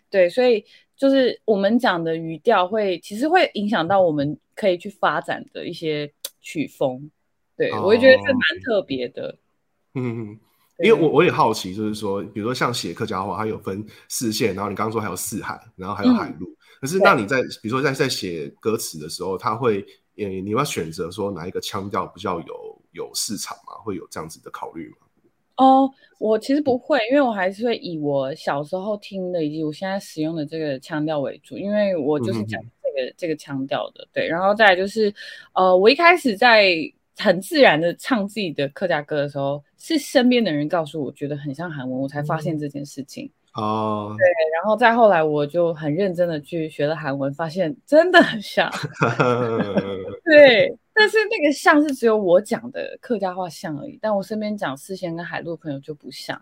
[0.09, 0.65] 对，所以
[0.97, 7.11] 就是我们讲的语调会，其实会影响到我们可以去发展的一些曲风。
[7.57, 9.37] 对，我就觉得是蛮特别的。
[9.95, 10.39] 嗯，
[10.79, 16.47] 因为我我也好奇，就是说，比如说像写客家话，它有分四线，然后你刚刚说还有四海，然后还有海陆。
[16.81, 19.85] 可是那你在比如说在在写歌词的时候，它会
[20.19, 23.75] 呃你要选择说哪一个腔调比较有有市场嘛？
[23.83, 24.97] 会有这样子的考虑吗？
[25.57, 34.07] 哦，我其实不会，因为我还是会以我小时候听的以及我现在使用的这个腔调为主，因为我就是讲这个、这个腔调的。
[34.12, 35.11] 对，然后再来就是，
[35.55, 36.75] 呃，我一开始在
[37.17, 43.31] 很自然的唱自己的客家歌的时候，是身边的人告诉我觉得很像韩文，我才发现这件事情。
[43.55, 48.71] 哦，对，然后再后来我就很认真的去学了韩文，发现真的很像。
[50.25, 56.39] 对，但是那个像是只有我讲的客家话像而已，但我身边讲四线跟海陆朋友就不像。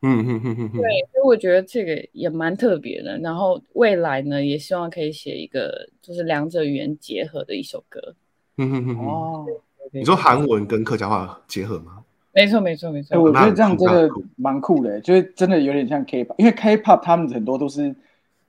[0.00, 0.80] 嗯嗯嗯嗯，对，
[1.12, 3.18] 所以我觉得这个也蛮特别的。
[3.18, 8.14] 然后未来呢，也希望可以写一个就是两者语言结合的一首歌。
[8.56, 9.06] 嗯嗯嗯嗯。
[9.06, 9.46] 哦，
[9.92, 11.98] 你说韩文跟客家话结合吗？
[12.32, 13.14] 没错，没错，没错。
[13.14, 17.94] 哎，我觉得这样真的蛮酷的，就是真的有点像 K-pop，因为 K-pop 他们很多都是，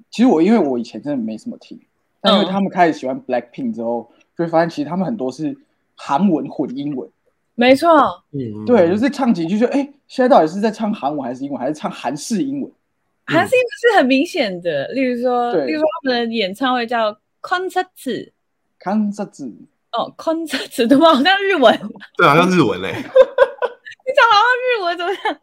[0.09, 1.79] 其实我因为我以前真的没什么听，
[2.19, 2.49] 但因为嗯。
[2.49, 5.55] 他们开始喜欢 Blackpink 之后，就会发现其实他们很多是
[5.95, 7.07] 韩文混英文，
[7.53, 7.89] 没错，
[8.31, 12.71] 嗯，对，就是唱几句就哎，现在到底是在唱韩文还是英文，还是唱韩式英文？
[13.27, 14.87] 韩式英文是很明显的。
[14.89, 17.15] 例如说，例如说他们的演唱会叫
[19.97, 21.13] 哦，concert 对吗？
[21.13, 21.73] 好像日文，
[22.17, 22.91] 对，好像日文嘞。
[24.05, 25.39] 你讲好像日文怎么样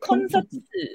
[0.00, 0.46] ？concert，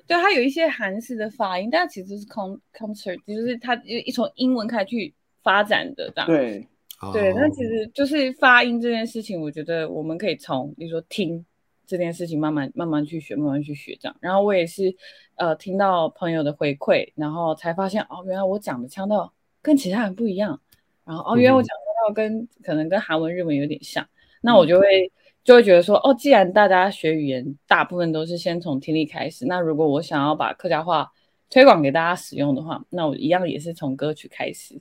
[0.07, 6.27] 对，它有一些韩式的发音，但其实是 con concert，就是它一从英文开始去发展的这样。
[6.27, 6.67] 对，
[7.11, 11.43] 对，那哦其实就是发音这件事情，我觉得我们可以从，比如说听
[11.85, 14.15] 这件事情慢慢慢慢去学，慢慢去学这样。
[14.21, 14.95] 然后我也是
[15.35, 20.61] 呃听到朋友的回馈，然后才发现哦，原来我讲的腔调跟其他人不一样。
[21.05, 24.07] 然后哦，因为我嗯讲的腔调跟可能跟韩文、日文有点像，
[24.41, 25.11] 那我就会
[25.43, 31.11] 就会觉得说，哦，既然大家学语言大部分都是先从听力开始，那如果我想要把客家话
[31.49, 34.79] 推广给大家使用的话，那我一样也是从歌曲开始。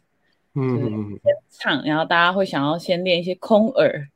[0.54, 4.09] 嗯唱，然后大家会想要先练一些空耳，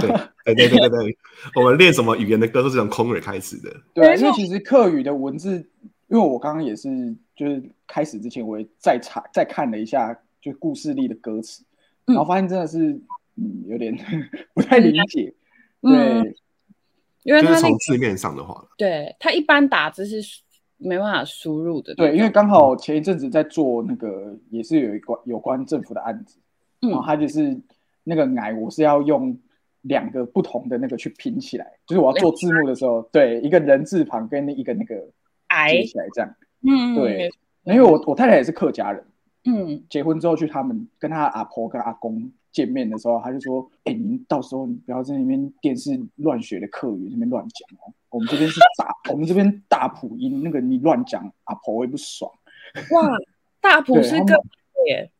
[0.00, 0.08] 对
[0.54, 1.18] 对对对对对，
[1.56, 3.74] 我们练什么语言的歌都是从空耳开始的。
[3.92, 5.56] 对因为其实客语的文字，
[6.06, 6.88] 因为我刚刚也是，
[7.34, 10.16] 就是开始之前我也再查再看了一下，
[10.52, 11.64] 就故事里的歌词，
[12.06, 12.14] 嗯。
[12.14, 12.92] 然后发现真的是，
[13.34, 13.96] 嗯，有点
[14.54, 15.34] 不太理解。
[15.82, 16.22] 嗯。
[16.22, 16.36] 对，
[17.24, 20.42] 因为它那个从字面上的话，对他一般打字是
[20.78, 26.38] 没办法输入的，对，因为刚好前一阵子在做那个，也是有一关有关政府的案子，
[26.82, 26.90] 嗯。
[26.90, 27.60] 然后他就是
[28.04, 29.36] 那个“矮”，我是要用
[29.82, 34.94] 两个不同的那个去拼起来，就是我要做字幕的时候，对，一个人字旁跟一个那个
[35.48, 36.34] 癌接起来这样。
[36.62, 37.30] 嗯对，
[37.64, 39.04] 因为我我太太也是客家人，
[39.46, 39.82] 嗯。
[39.88, 52.30] 结婚之后去他们跟他阿婆跟阿公见面的时候，他就说：“哎、您到时候你不要在那边电视乱学的客语那边乱讲哦， 我们这边是大，我们这边大普音，那个你乱讲，阿婆会不爽。
[52.92, 53.08] 哇，
[53.60, 54.42] 大埔对他们是个
[54.88, 55.10] 耶，”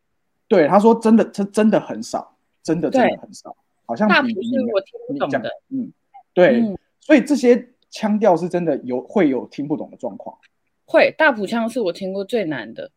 [0.48, 5.92] 对，他说真的，这真的很少，真的真的很少，好像大埔比你是我听不懂的，嗯，
[6.32, 6.78] 对，嗯。
[7.00, 10.36] 所以这些腔调是真的有会有听不懂的状况。
[10.86, 12.90] 会大普腔是我听过最难的，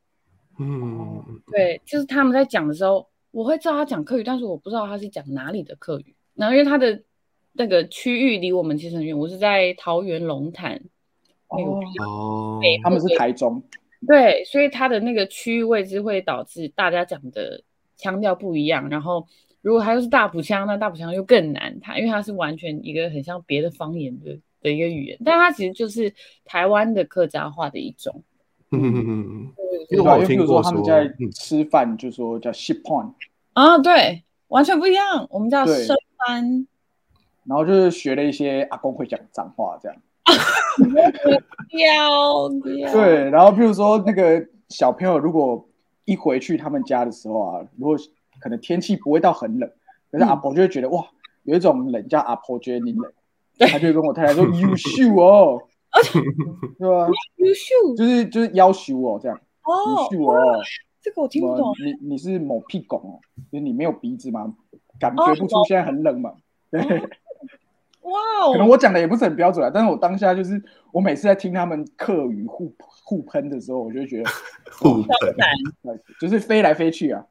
[0.60, 7.02] 嗯，对，就是他们在讲的时候，我会知道他讲客语，但是我不知道他是讲哪里的客语，然后因为他的
[7.54, 10.82] 那个区域离我们其实很远，我是在桃园龙潭
[11.50, 13.64] 那个哦哦，他们是台中，
[14.08, 17.64] 对，所以他的那个区域位置会导致大家讲的
[17.98, 18.90] 腔调不一样。
[18.90, 19.26] 然后，
[19.62, 21.80] 如果他又是大埔腔，那大埔腔又更难。
[21.82, 26.14] 它因为他是完全一个很像别的方言的的一个语言，但他其实就是
[26.46, 28.24] 台湾的客家话的一种。
[28.72, 29.54] 嗯嗯嗯嗯，
[29.90, 30.16] 因对吧？
[30.16, 33.14] 为我听过说，他们在嗯吃饭就说叫 ship on，
[33.54, 35.28] 啊，对，完全不一样。
[35.30, 36.68] 我们叫对生番，
[37.46, 39.98] 然后就是学了一些阿公会讲脏话这样。
[41.70, 42.94] 雕雕。
[42.94, 45.68] 对，然后比如说那个小朋友如果
[46.06, 47.98] 一回去他们家的时候啊，如果
[48.40, 49.70] 可能天气不会到很冷，
[50.12, 51.04] 可是阿婆就会觉得、哇，
[51.44, 53.12] 有一种冷叫阿婆觉得你冷，
[53.72, 55.60] 他就会跟我太太说 优秀哦，
[56.78, 57.08] 对吧？
[57.38, 60.62] 优秀就是就是要求哦这样，哦优，秀哦，
[61.02, 61.74] 这个我听什不懂。
[61.84, 63.20] 你你是某屁狗哦，
[63.52, 64.54] 就是你没有鼻子吗？
[65.00, 66.34] 感觉不出现在很冷嘛？
[66.72, 66.82] 对。
[68.02, 70.60] 哇哦，可能我讲的也不是很标准啊，但是我当下就是
[70.92, 74.30] 我每次在听他们客语互互喷的时候，我就会觉得
[74.72, 77.26] 互喷，难，就是飞来飞去啊。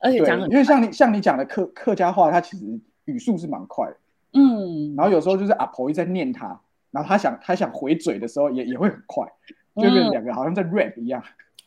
[0.00, 3.96] 对而且讲，很因为像你像你讲的客客家话，它其实语速是蛮快的，
[4.32, 6.58] 嗯，然后有时候就是阿婆一直在念他，
[6.90, 9.30] 然后他想他想回嘴的时候也也会很快，
[9.76, 11.22] 就变成两个好像在 rap 一样，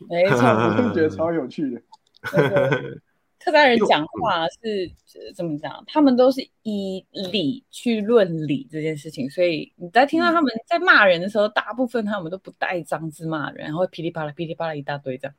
[0.10, 1.82] 没错， 我就觉得超有趣的。
[2.32, 3.02] 对对
[3.44, 4.90] 客家人讲话是
[5.20, 5.84] 呃怎么讲？
[5.88, 15.36] 他们都是以理去论理这件事情，所以你在听到他们在骂人的时候，大部分他们都不带脏字骂人，然后噼里啪啦噼里啪啦一大堆这样。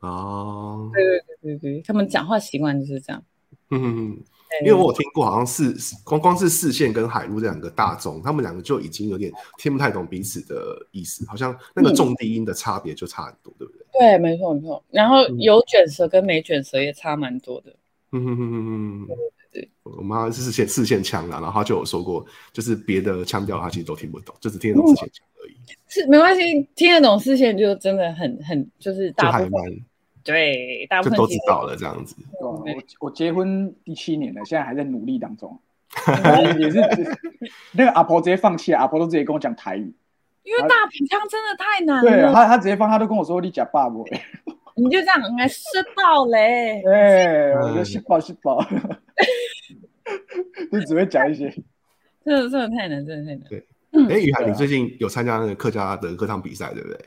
[0.00, 3.24] 哦，对对对对对，他们讲话习惯就是这样。
[3.70, 4.18] 嗯
[4.64, 5.74] 因为我有听过，好像是
[6.04, 13.86] 光光是视线跟海陆这两个大宗，他们两个就已经有点听不太懂彼此的意思，好像那个重低音的差别就差很多，对不对？
[13.98, 14.82] 对，没错没错。
[14.90, 15.38] 然后嗯。
[15.38, 17.74] 有卷舌跟没卷舌也差蛮多的。
[18.12, 19.06] 嗯哼哼哼哼
[19.52, 25.56] 对对我妈是视线视线腔啦，然后她就有说过，就是别的腔调她其实都听不懂，就只听得懂视线腔而已，
[25.88, 29.84] 是没关系，听得懂视线就真的很很就是大部分
[30.32, 32.14] 对大部就分都知道了这样子。
[32.40, 32.64] 我
[33.00, 35.58] 我结婚第七年了，现在还在努力当中。
[36.58, 36.78] 也是
[37.72, 39.94] 那个阿婆直接放弃了，阿婆都直接跟我讲台语。
[40.44, 44.06] 因为大鼻腔真的太难对了，他他直接放，他都跟我说你假爸不？
[44.76, 45.62] 你就这样哎吃
[45.96, 46.82] 饱嘞。
[46.86, 48.64] 哎，我就吃饱吃饱，
[50.70, 51.50] 就只会讲一些。
[52.24, 53.48] 真的真的太难，真的太难。
[53.48, 56.98] 对嗯哎，雨涵，你最近有参加那个客家的歌唱比赛，对不对？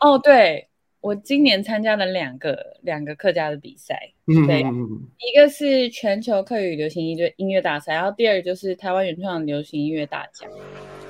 [0.00, 0.66] 哦，对
[1.04, 3.94] 我今年参加了两个两个客家的比赛，
[4.26, 10.50] 嗯对一个是全球客语流行音乐音乐大赛，然后第二个就是台湾原创流行音乐大奖。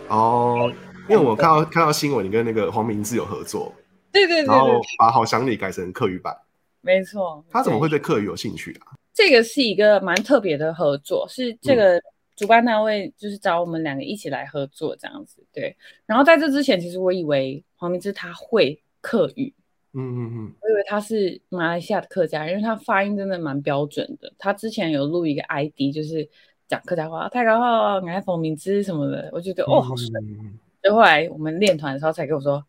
[0.08, 0.68] 哦，
[1.08, 3.72] 因为我看到看到新闻，你跟那个黄明志有合作，
[4.10, 6.36] 对对对然后，把《好想你》改成客语版，
[6.80, 7.44] 没错。
[7.48, 8.98] 他怎么会对对客语有兴趣啊？
[9.14, 12.02] 这个是一个蛮特别的合作，是嗯这个
[12.34, 15.40] 主办单位就是找我们两个一起来合作这样子。
[15.52, 19.54] 对，然后在这之前，其实我以为黄明志他会客语，
[19.94, 24.32] 嗯嗯嗯，我以为他是马来西亚的客家人，因为他发音真的蛮标准的。
[24.38, 26.28] 他之前有录一个 ID，就是
[26.68, 30.08] 讲客家话，太高号、爱冯明之什么的，我觉得哦好帅。
[30.20, 32.62] 嗯嗯嗯所以后来我们练团的时候才跟我说，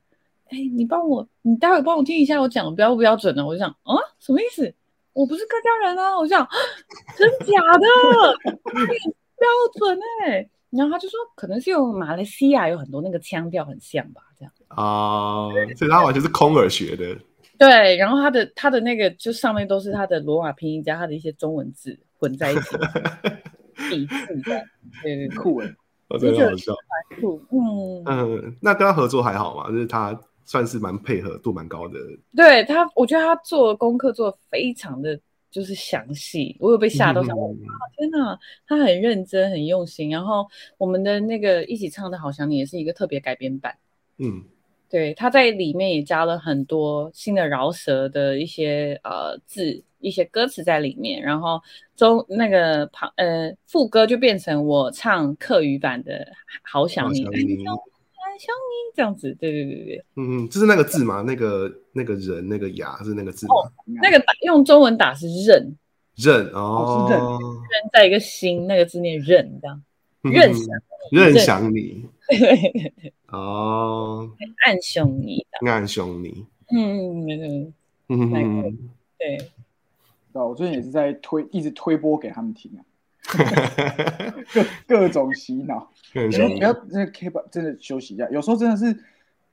[0.49, 3.45] 哎，你帮我，你待会帮我听一下我讲的标不标准呢？
[3.45, 4.73] 我就想啊，什么意思？
[5.13, 6.17] 我不是客家人啊！
[6.17, 6.47] 我就想，
[7.17, 7.88] 真假的？
[9.38, 14.53] 标准哎、然后他就说，可能是有马来西亚有很多那个腔调很像吧，这样。
[14.76, 17.17] 啊，所以他完全是空耳学的。
[17.57, 22.78] 对，然后他的他的那个就上面都是他的罗马拼音加他的一些中文字混在一起，
[23.89, 24.61] 笔字这样。
[25.01, 25.73] 对酷哎，
[26.09, 26.73] 我真的好笑。
[27.21, 29.69] 酷，嗯，嗯，那跟他合作还好嘛？
[29.71, 31.97] 就是他算是蛮配合度蛮高的。
[32.36, 35.17] 对他，我觉得他做功课做的非常的
[35.49, 37.34] 就是详细，我有被吓到，想
[37.95, 40.09] 天哪，他很认真很用心。
[40.09, 40.45] 然后
[40.78, 43.73] 我们的那个一起唱的好想你也是一个特别改编版。
[44.17, 44.43] 嗯
[44.96, 51.62] 对，他在里面也加了很多新的饶舌的一些呃字、一些歌词在里面，然后
[51.98, 56.14] 中那个旁呃副歌就变成我唱客语版的
[56.64, 63.54] 《好想你》，好想你哎想你这样子，对对对对，嗯嗯，就是那个字嘛，那个那个人那个牙是那个字吗？
[64.02, 65.76] 那个打用中文打是认，
[66.16, 67.22] 认哦是任。
[67.22, 67.38] 哦，
[67.70, 69.84] 认在一个心，那个字念认这样，
[70.24, 70.68] 嗯任想
[71.12, 72.06] 任想你
[73.32, 74.30] 哦，
[74.65, 76.45] 暗凶你暗凶你。
[76.71, 77.73] 嗯，那个嗯
[78.09, 79.38] 嗯嗯对，
[80.34, 80.41] 对？
[80.41, 82.82] 我最近也是在推，一直推播给他们听啊，
[84.53, 85.91] 各各种洗脑。
[86.13, 88.30] 嗯，你说不要真的 K 吧，真的休息一下。
[88.30, 88.97] 有时候真的是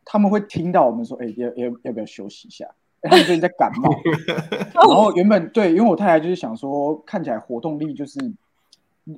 [0.05, 2.67] 他们会听到我们说，哎、要要要不要休息一下？
[3.03, 3.91] 哎他们最近在感冒，
[4.73, 8.21] 然后原本对，因为我太太就是想说，看起来活动力就是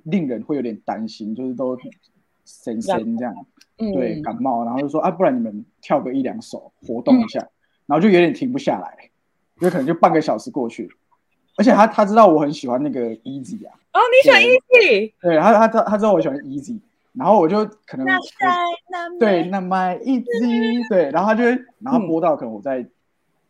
[0.05, 1.77] 令人会有点担心，就是都
[2.45, 3.35] 神神这样，
[3.79, 7.41] 嗯，对，感冒，然后就说啊，不然你们跳个一两首活动一下，
[7.87, 9.11] 然后就有点停不下来，
[9.61, 10.91] 因为可能就半个小时过去，
[11.57, 16.79] 而且他他知道我很喜欢那个 Easy 啊，哦，你喜欢 Easy，对他他他他知道我喜欢 Easy，
[17.13, 18.07] 然后我就可能
[19.19, 22.87] 对，那么 Easy 对，然后他就会然后播到可能我在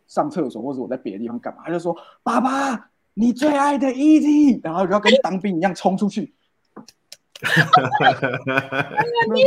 [0.07, 6.33] 上厕所或者我在别的地方干嘛，他就说爸爸你最爱的 Easy，然后就要跟当兵一样冲出去，
[9.29, 9.43] 咪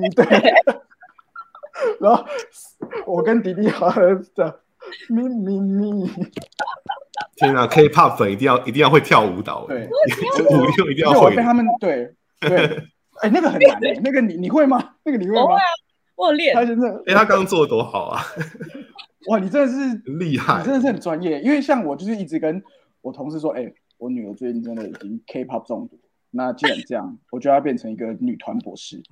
[0.00, 0.24] 咪对，
[2.00, 2.24] 然后
[3.06, 4.02] 我跟弟弟好像
[4.34, 4.60] 的
[5.08, 6.10] 咪咪咪，
[7.36, 11.42] 天啊！K-pop 粉一定要一定要会跳舞蹈，对，舞就一定要会被。
[11.42, 12.82] 他们对对，
[13.22, 14.94] 哎，那个很难哎，那个你你会吗？
[15.04, 15.54] 那个你会吗我会？
[15.54, 15.60] 啊，
[16.16, 18.22] 我有练他，真的哎，他刚刚做的多好啊，
[19.28, 22.62] 哇，你真的是很厉害你真的是很专业，因为像我就是一直跟
[23.02, 25.98] 我同事说，哎、我女儿最近真的已经 K-pop 中毒。
[26.36, 29.02] 那既然这样，我就要变成一个女团博士，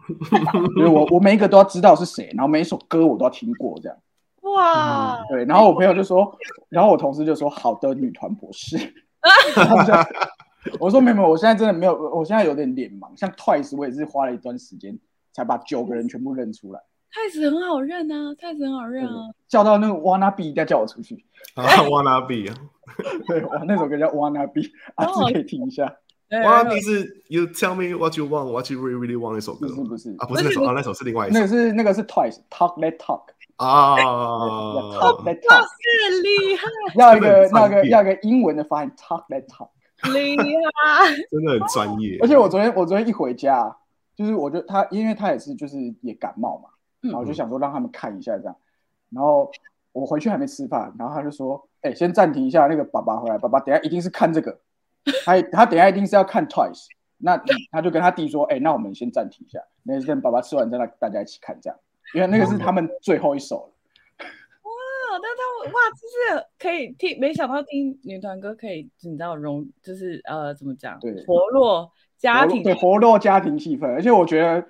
[0.77, 3.99] 因为我我每一个都要知道是谁，然后每一首歌我都要听过，这样
[4.43, 5.45] 哇，对。
[5.47, 6.37] 然后我朋友就说，
[6.69, 8.77] 然后我同事就说，好的女团博士。
[10.79, 13.09] 我说没有没有，我现在真的没有，我现在有点脸盲。
[13.19, 14.99] 像 Twice，我也是花了一段时间
[15.33, 16.81] 才把九个人全部认出来。
[17.11, 19.31] 太子很好认啊，太子很好认啊。
[19.47, 21.25] 叫到那个 wanna be 一定要叫我出去。
[21.55, 22.57] 啊，wanna be 啊
[23.29, 24.63] 对，哇，那首歌叫 wanna be，
[24.97, 25.95] 阿哦志可以听一下。
[26.29, 29.69] 对，wanna be 是 you tell me what you want, what you really really want 那首歌。
[29.69, 31.35] 不是不是，啊，不是那首啊，那首是另外一首。
[31.35, 33.23] 那个是那个是 Twice Talk Let Talk，
[33.57, 33.97] 啊。
[33.97, 36.65] Talk Let Talk，是，厉害。
[36.97, 38.91] 要一个那个要一个英文的发音。
[38.97, 39.69] Talk Let Talk。
[40.13, 41.15] 厉害！
[41.31, 42.19] 真的很专业。
[42.21, 43.75] 而且我昨天我昨天一回家，
[44.15, 46.69] 就是我就他，因为他也是就是也感冒嘛，
[47.03, 47.09] 嗯。
[47.09, 48.55] 然后我就想说让他们看一下这样，
[49.11, 49.51] 然后
[49.93, 54.59] 我回去还没吃饭，然后他就说，哎、先暂停一下，那个爸爸回来，爸爸等下一定是看这个，
[55.25, 56.87] 他他等一下一定是要看 Twice，
[57.19, 57.41] 那
[57.71, 61.79] 他就跟他弟说，哎、那我们先暂停一下，那等爸爸吃完再让大家一起看这样，
[62.15, 63.71] 因为那个是他们最后一首了。
[64.63, 74.67] 哦，但他们哇，就是可以听，没想到听女团歌可以，你知道融，就是呃，怎么讲对，活络家庭对活络家庭气氛，而且我觉得，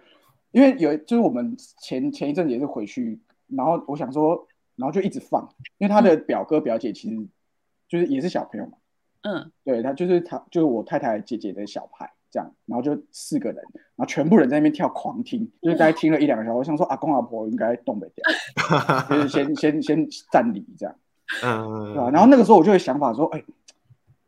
[0.51, 7.16] 因为有就是我们前前一阵子也是回去，然后我想说，然后就一直放，因为他的表哥表姐其实
[7.89, 8.72] 就是也是小朋友嘛，
[9.25, 13.57] 嗯，对他就是他就是我太太姐姐的小孩这样，然后就四个人，
[13.97, 18.25] 然后全部人在那边跳狂听，就是大概听了一两个小时，我想说阿公阿婆应该动不掉，
[19.11, 20.95] 就是先先先暂离这样，
[21.43, 23.43] 对吧、嗯，然后那个时候我就有想法说，哎、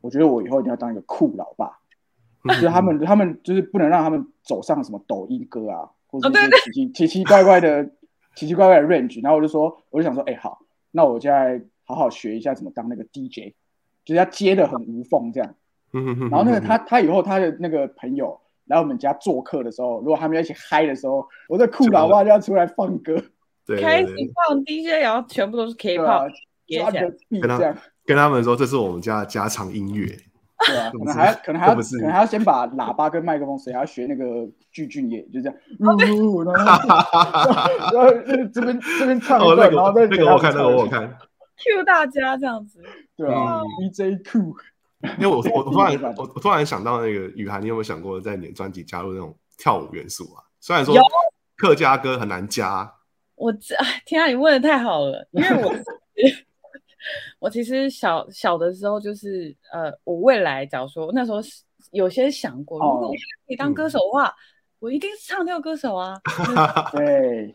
[0.01, 1.79] 我觉得我以后一定要当一个酷老爸。
[2.49, 7.85] 就是他们，他们就是不能让他们走上什么抖音歌啊，或者是奇奇奇奇怪怪的、
[8.37, 9.21] 奇奇怪怪的 range。
[9.21, 10.61] 然后我就说，我就想说，哎、好，
[10.93, 13.53] 那我现在好好学一下怎么当那个 DJ，
[14.07, 15.55] 就是他接的很无缝这样。
[15.93, 23.17] 然然后那个他他以后他的那个朋友来我们家做客的时候，如果他们要一起嗨的时候，我的酷老爸就要出来放歌，
[23.65, 24.09] 对开始
[24.49, 26.31] 放 DJ，然后全部都是 K-pop，？
[28.05, 30.07] 跟他们说这是我们家的家常音乐，
[30.67, 34.25] 对啊， 可能还要可能还要可能还要先把喇叭跟麦克风，谁还要学那个
[34.73, 35.99] 巨俊晔，就这样， 然后
[36.45, 38.11] 然后
[38.53, 41.09] 这边这边唱那段，然后那个我看，那个我看
[41.57, 42.83] ，Q 大家这样子。
[43.17, 44.57] 对啊嗯，DJ 酷，
[45.19, 50.43] 因为我我我突然 我我突然想到那个雨涵，你有没有想过在你的专辑加入那种跳舞元素啊？
[50.61, 51.03] 虽然说有。
[51.59, 52.93] 客家歌很难加，
[53.35, 55.75] 我这哎天啊，你问的太好了，因为我
[57.41, 61.63] 我其实小小的时候就是呃，我未来假如说那时候是
[61.93, 64.31] 有些想过，如果我可以当歌手的话，
[64.79, 66.21] 我一定是唱跳歌手啊，
[66.93, 67.55] 对，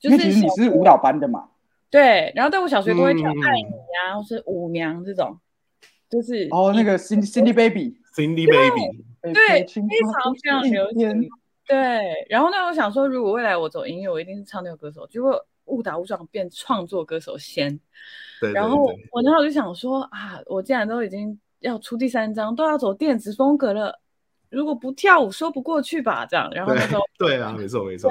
[0.00, 1.50] 就是因为其实你是舞蹈班的嘛，
[1.92, 3.68] 对，然后在我小学都会跳嗯爱你
[4.08, 5.38] 啊，或是舞娘这种，
[6.08, 11.28] 就是哦，那个 Cindy Cindy Baby，Cindy Baby，对非常非常流行。
[11.66, 15.06] 对，然后呢，我想说，如果未来我走音乐，我一定是唱那个歌手。
[15.06, 17.78] 结果误打误撞变创作歌手先。
[18.40, 24.00] 对，对然后我那时候就想说啊，我既然都已经要出第三张，都要走电子风格了，
[24.48, 26.26] 如果不跳舞说不过去吧？
[26.26, 28.10] 这样，然后那时候对啊，没错没错，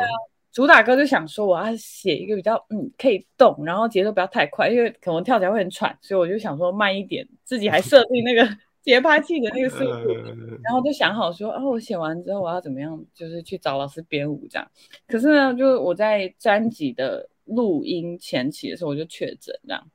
[0.51, 8.47] 主打歌就想说我要写一个比较嗯可以动，然后节奏不要太快，因为可能跳起来会很喘，所以我就想说慢一点，自己还设定那个
[8.83, 9.89] 节拍器的那个速度。
[9.89, 14.71] 呃然后就想好说，哦，我写完之后我要怎么样，就是去找老师编舞这样。
[15.07, 19.87] 可是呢，就是我在专辑的录音前期的时候，我就确诊这样，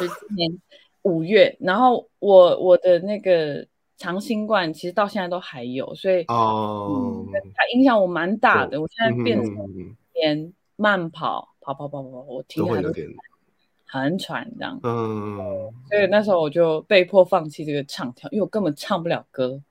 [0.00, 0.50] 就是今年
[1.02, 3.66] 五月，然后我我的那个
[4.02, 7.24] 长新冠其实到现在都还有，所以哦，
[7.54, 8.80] 它影响我蛮大的。
[8.80, 9.54] 我现在变成
[10.12, 13.06] 连慢跑，跑跑跑跑跑，我听它有点，
[13.86, 14.80] 很喘这样。
[14.82, 15.38] 嗯，
[15.88, 19.62] 所以那时候我就被迫放弃这个唱跳，因为我根本唱不了歌。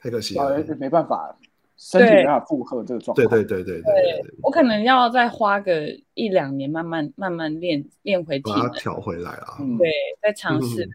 [0.00, 1.36] 太可惜呃了，没办法，
[1.76, 9.90] 身体对没办法负荷这个状态，对对对对对对，我可能要再花个一两年，慢慢慢慢练练回体能，把它调回来啊，嗯，对，
[10.22, 10.88] 再尝试。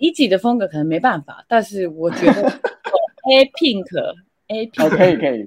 [0.00, 2.42] 嗯可能一级的风格可能没办法，但是我觉得
[3.28, 3.84] A Pink
[4.48, 5.42] A 哦，Pink 可以可以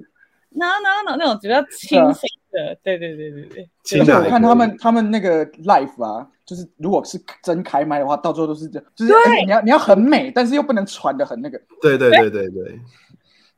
[0.50, 3.68] ，no no no 那种比较清新的，对对对对对，
[4.00, 9.22] 而且我看他们他们那个 live 啊，就是如果是真开麦的话，到最后都是这样，就是对。
[9.24, 12.80] 哎你要你要很美，但是又不能传的很那个，对对对对对，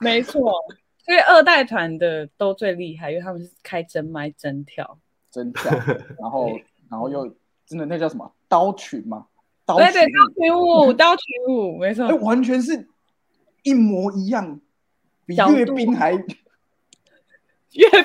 [0.00, 0.52] 没错。
[1.04, 4.98] 所以二代团的都最厉害，因为他们是开真麦真跳，
[5.30, 5.70] 真跳，
[6.18, 6.50] 然后
[6.90, 7.32] 然后又
[7.64, 8.32] 真的那叫什么？
[8.48, 9.26] 刀群吗？
[9.66, 12.88] 刀对对，刀群舞，刀群舞，没错哎，，完全是
[13.64, 14.60] 一模一样，
[15.26, 16.24] 比 阅兵还阅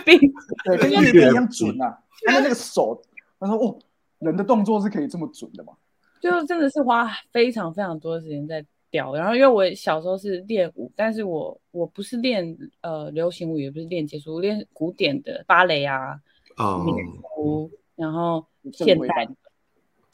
[0.03, 0.19] 兵，
[0.65, 1.99] 对，跟 阅兵一样准啊！
[2.25, 3.01] 他的那个手，
[3.39, 3.79] 他说哦，
[4.19, 5.73] 人的动作是可以这么准的吗？
[6.19, 9.15] 就真的是花非常非常多的时间在雕。
[9.15, 16.19] 然后因为我小时候是练舞，但是我我不是练呃流行舞，也不是练街舞，我练古典的芭蕾啊、
[16.57, 16.95] 哦，民
[17.35, 19.27] 族，然后现代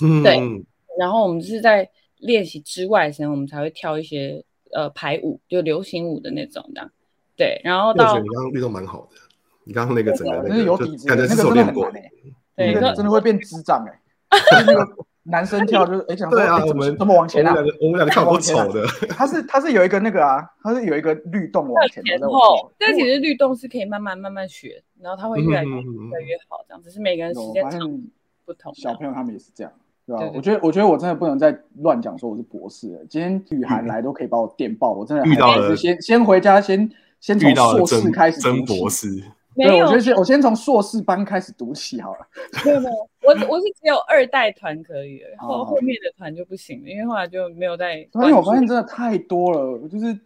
[0.02, 0.66] 嗯对嗯
[0.98, 1.90] 然后我们是在
[2.20, 6.90] 练习之外的时间，我们才会跳一些呃排舞，就流行舞的那种的。
[7.36, 9.18] 对，然后到我觉得你刚刚律动蛮好的，
[9.64, 12.04] 你刚刚那个整个那真是有个，底子，感觉那个真的是有练过很难。
[12.04, 12.10] 哎，
[12.56, 14.02] 对，那个真的会变智障哎。
[14.52, 17.66] 就是那个男生跳就是哎，想说对啊，哎怎么我们怎么往前啊我们？
[17.66, 27.44] 两个我们两个跳多丑的， 他是他是有一个那个啊，他是有一个律动往前，前然后再往后，但其实律动是可以慢慢慢慢学，然后他会越来越越来越好，这样只是每个人前。
[27.46, 28.02] 时间长
[28.46, 28.74] 不同。
[28.76, 29.72] 小朋友他们也是这样，
[30.08, 30.30] 对吧对？
[30.30, 33.06] 对我觉得，我觉得我真的不能再乱讲说我是博士了。
[33.10, 36.90] 今天雨涵来都可以把我电爆，我真的遇到了先先回家，先
[37.20, 38.90] 先从硕士真开始真博。
[38.90, 39.22] 士，
[39.54, 42.20] 没有我觉得先我先从硕士班开始读起好了。
[42.64, 50.18] 没有没有，我我是只有二代团可以了， 后哦后面的团就不行了，因为后来就没有再因为我发现真的太多了，就是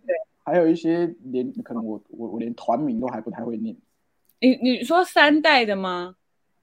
[0.44, 3.76] 还有一些连可能我我我连团名都还不太会念，
[4.40, 6.16] 你你说三代的吗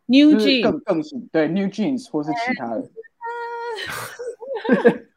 [0.07, 2.89] ？New Jeans 更更是对 New Jeans 或是其他的。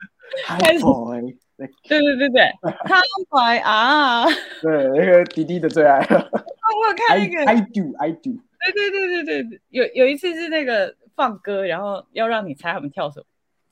[0.45, 1.21] 开 Hi 始 boy，
[1.57, 4.25] 对对对对对，Come by 啊！
[4.61, 5.99] 对，那个迪迪的最爱。
[5.99, 8.31] 有看那个，I do I do。
[8.61, 13.25] 对对对对对，有有一次是那个放歌，然后要让你猜他们跳什么，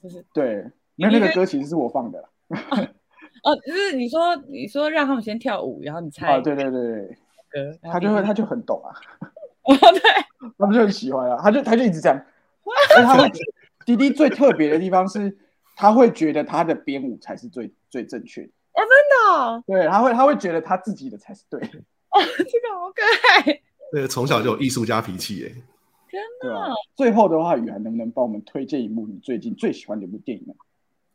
[0.03, 0.65] 就是对，
[0.95, 2.29] 没有那个歌其实是我放的啦。
[3.43, 7.17] 哦，就是你说你说让他们先跳舞，然后你猜啊，对对对对，
[7.49, 8.91] 歌，他就会他就很懂啊，
[9.63, 10.01] 哦对，
[10.59, 12.25] 他们就很喜欢啊，他就他就一直这样，
[13.05, 13.29] 他会
[13.95, 15.35] 迪迪最特别的地方是，
[15.75, 21.79] 他会觉得他的编舞才是最最正确的，真的哦，对，他会他会觉得他自己的才是对的，
[22.09, 23.01] 哦这个好可
[23.51, 23.61] 爱，
[23.91, 25.55] 对，从小就有艺术家脾气耶。
[26.41, 26.73] 对吧？
[26.95, 30.53] 最后的话，雨涵能不能帮我们推荐一部你最近最喜欢的一部电影呢？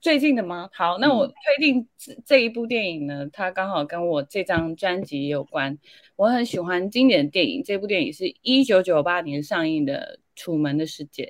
[0.00, 0.68] 最近的吗？
[0.72, 5.78] 好，那我嗯推荐这这一部电影呢，它刚好跟我这张专辑也有关。
[6.14, 11.24] 我很喜欢经典的电影，这部电影是一九九八年上映的《楚门的世界》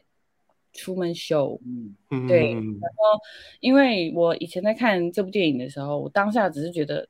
[0.74, 1.58] （Truman Show）。
[1.64, 2.80] 嗯，嗯对嗯
[3.60, 7.08] 因为我以前在看这部电影的时候，我当下只是觉得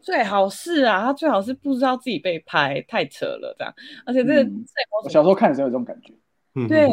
[0.00, 3.74] 最好是啊，他最好是不知道自己被拍，太扯了这样。
[4.06, 4.64] 而且这个嗯。
[4.64, 6.12] 最好我小时候看的时候有这种感觉，
[6.54, 6.86] 嗯对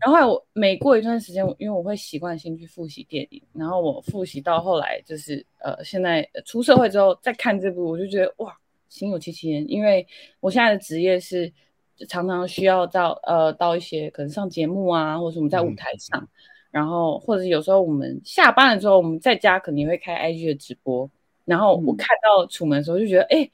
[0.00, 8.56] 然后后来我每过一段时间，因为我会习惯性去复习电影，然后我复习到后来就是呃，现在呃出社会之后再看这部，我就觉得哇，
[8.88, 10.06] 心有戚戚焉，因为
[10.40, 11.52] 我现在的职业是
[12.08, 16.28] 常常需要到呃到一些可能上节目啊，或者是我们在舞嗯台上，
[16.70, 21.10] 然后或者有时候我们下班了之后，我们在家肯定会开 IG 的直播，
[21.44, 21.96] 然后我嗯。
[21.96, 23.50] 看到楚门的时候就觉得，哎、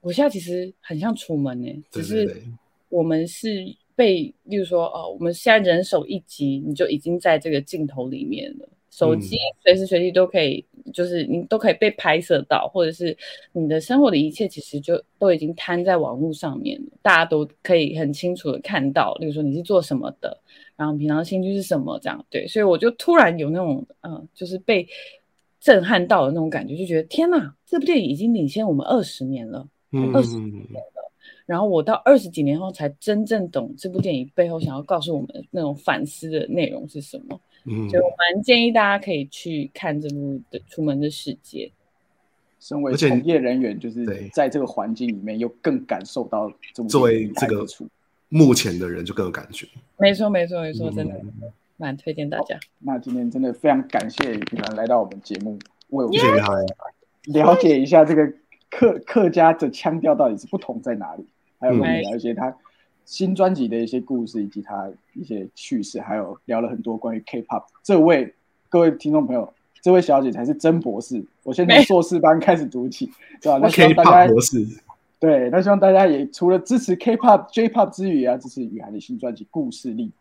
[0.00, 2.42] 我现在其实很像楚门呢、只是
[2.88, 8.68] 我们是被，例如说，哦，我们现在人手一机，你就已经在这个镜头里面了。
[8.90, 13.16] 手机随时随地都可以，就是你都可以被拍摄到，或者是
[13.52, 19.14] 你的生活的一切其实就都已经摊在网络上面了，大家都可以很清楚的看到。
[19.20, 20.36] 例如说你是做什么的，
[20.76, 22.46] 然后平常兴趣是什么，这样对。
[22.46, 24.86] 所以我就突然有那种，嗯、就是被
[25.60, 29.68] 震撼到的那种感觉，就觉得天哪，这部电影已经领先我们二十年了。
[29.92, 30.76] 嗯二十嗯嗯
[31.46, 41.66] 然后我到二十几年后才真正懂这部电影背后想要告诉我们那种反思的内容是什么，嗯所以我蛮建议大家可以去看这部的《出门的世界》。
[42.58, 47.66] 身为从业人员，就是在这个环境里面，又更感受到这种作为这个。
[48.32, 49.66] 目前的人就更有感觉。
[49.98, 52.56] 没错，没错，没错，真的嗯蛮推荐大家。
[52.78, 55.58] 那今天真的非常感谢雨兰来到我们节目，
[55.88, 56.66] 为我们
[57.24, 58.32] 了解一下这个
[58.70, 61.26] 客客家的腔调到底是不同在哪里，
[61.58, 62.56] 还有跟我们嗯聊一些他
[63.10, 67.64] 新专辑的一些故事，以及他一些趣事，还有聊了很多关于 K-pop。
[67.82, 68.32] 这位
[68.68, 69.52] 各位听众朋友，
[69.82, 73.10] 这位小姐才是真博士，我先从没硕士班开始读起，
[73.42, 73.58] 对吧？
[73.60, 74.64] 那希望大 K-pop 家博士，
[75.18, 80.12] 对，那希望大家也除了支持 K-pop、J-pop 之余，也要支持雨涵的新专辑《故事力》。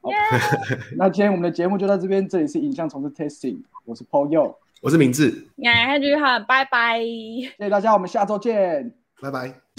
[0.00, 0.10] 好，
[0.96, 5.98] 那今天我们的节目就到这边，这里是影像重置 Testing，我是 Paul Yo，我是明志，哎，
[6.46, 7.00] 拜拜。
[7.00, 8.94] 谢谢大家，我们下周见。
[9.20, 9.69] 拜拜。